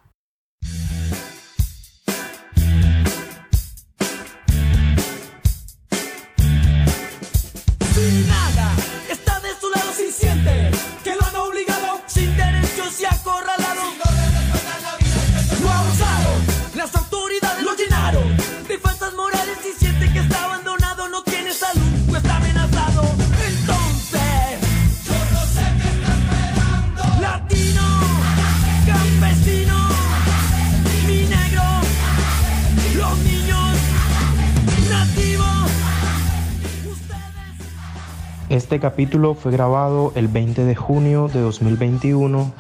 Este 38.67 38.81
capítulo 38.81 39.33
fue 39.33 39.53
grabado 39.53 40.11
el 40.15 40.27
20 40.27 40.65
de 40.65 40.75
junio 40.75 41.29
de 41.29 41.39
2021 41.39 42.53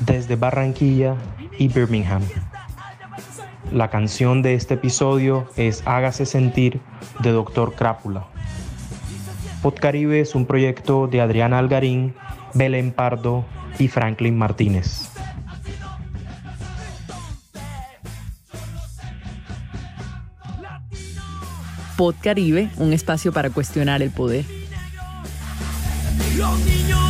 desde 0.00 0.36
Barranquilla 0.36 1.16
y 1.58 1.68
Birmingham. 1.68 2.22
La 3.70 3.90
canción 3.90 4.40
de 4.40 4.54
este 4.54 4.72
episodio 4.72 5.50
es 5.56 5.82
Hágase 5.84 6.24
Sentir 6.24 6.80
de 7.18 7.32
Doctor 7.32 7.74
Crápula. 7.74 8.24
Podcaribe 9.60 10.20
es 10.20 10.34
un 10.34 10.46
proyecto 10.46 11.08
de 11.08 11.20
Adriana 11.20 11.58
Algarín, 11.58 12.14
Belén 12.54 12.90
Pardo 12.90 13.44
y 13.78 13.88
Franklin 13.88 14.38
Martínez. 14.38 15.10
Pod 21.98 22.14
Caribe, 22.22 22.70
un 22.78 22.94
espacio 22.94 23.30
para 23.30 23.50
cuestionar 23.50 24.00
el 24.00 24.10
poder. 24.10 24.59
Los 26.40 26.58
niños. 26.60 27.09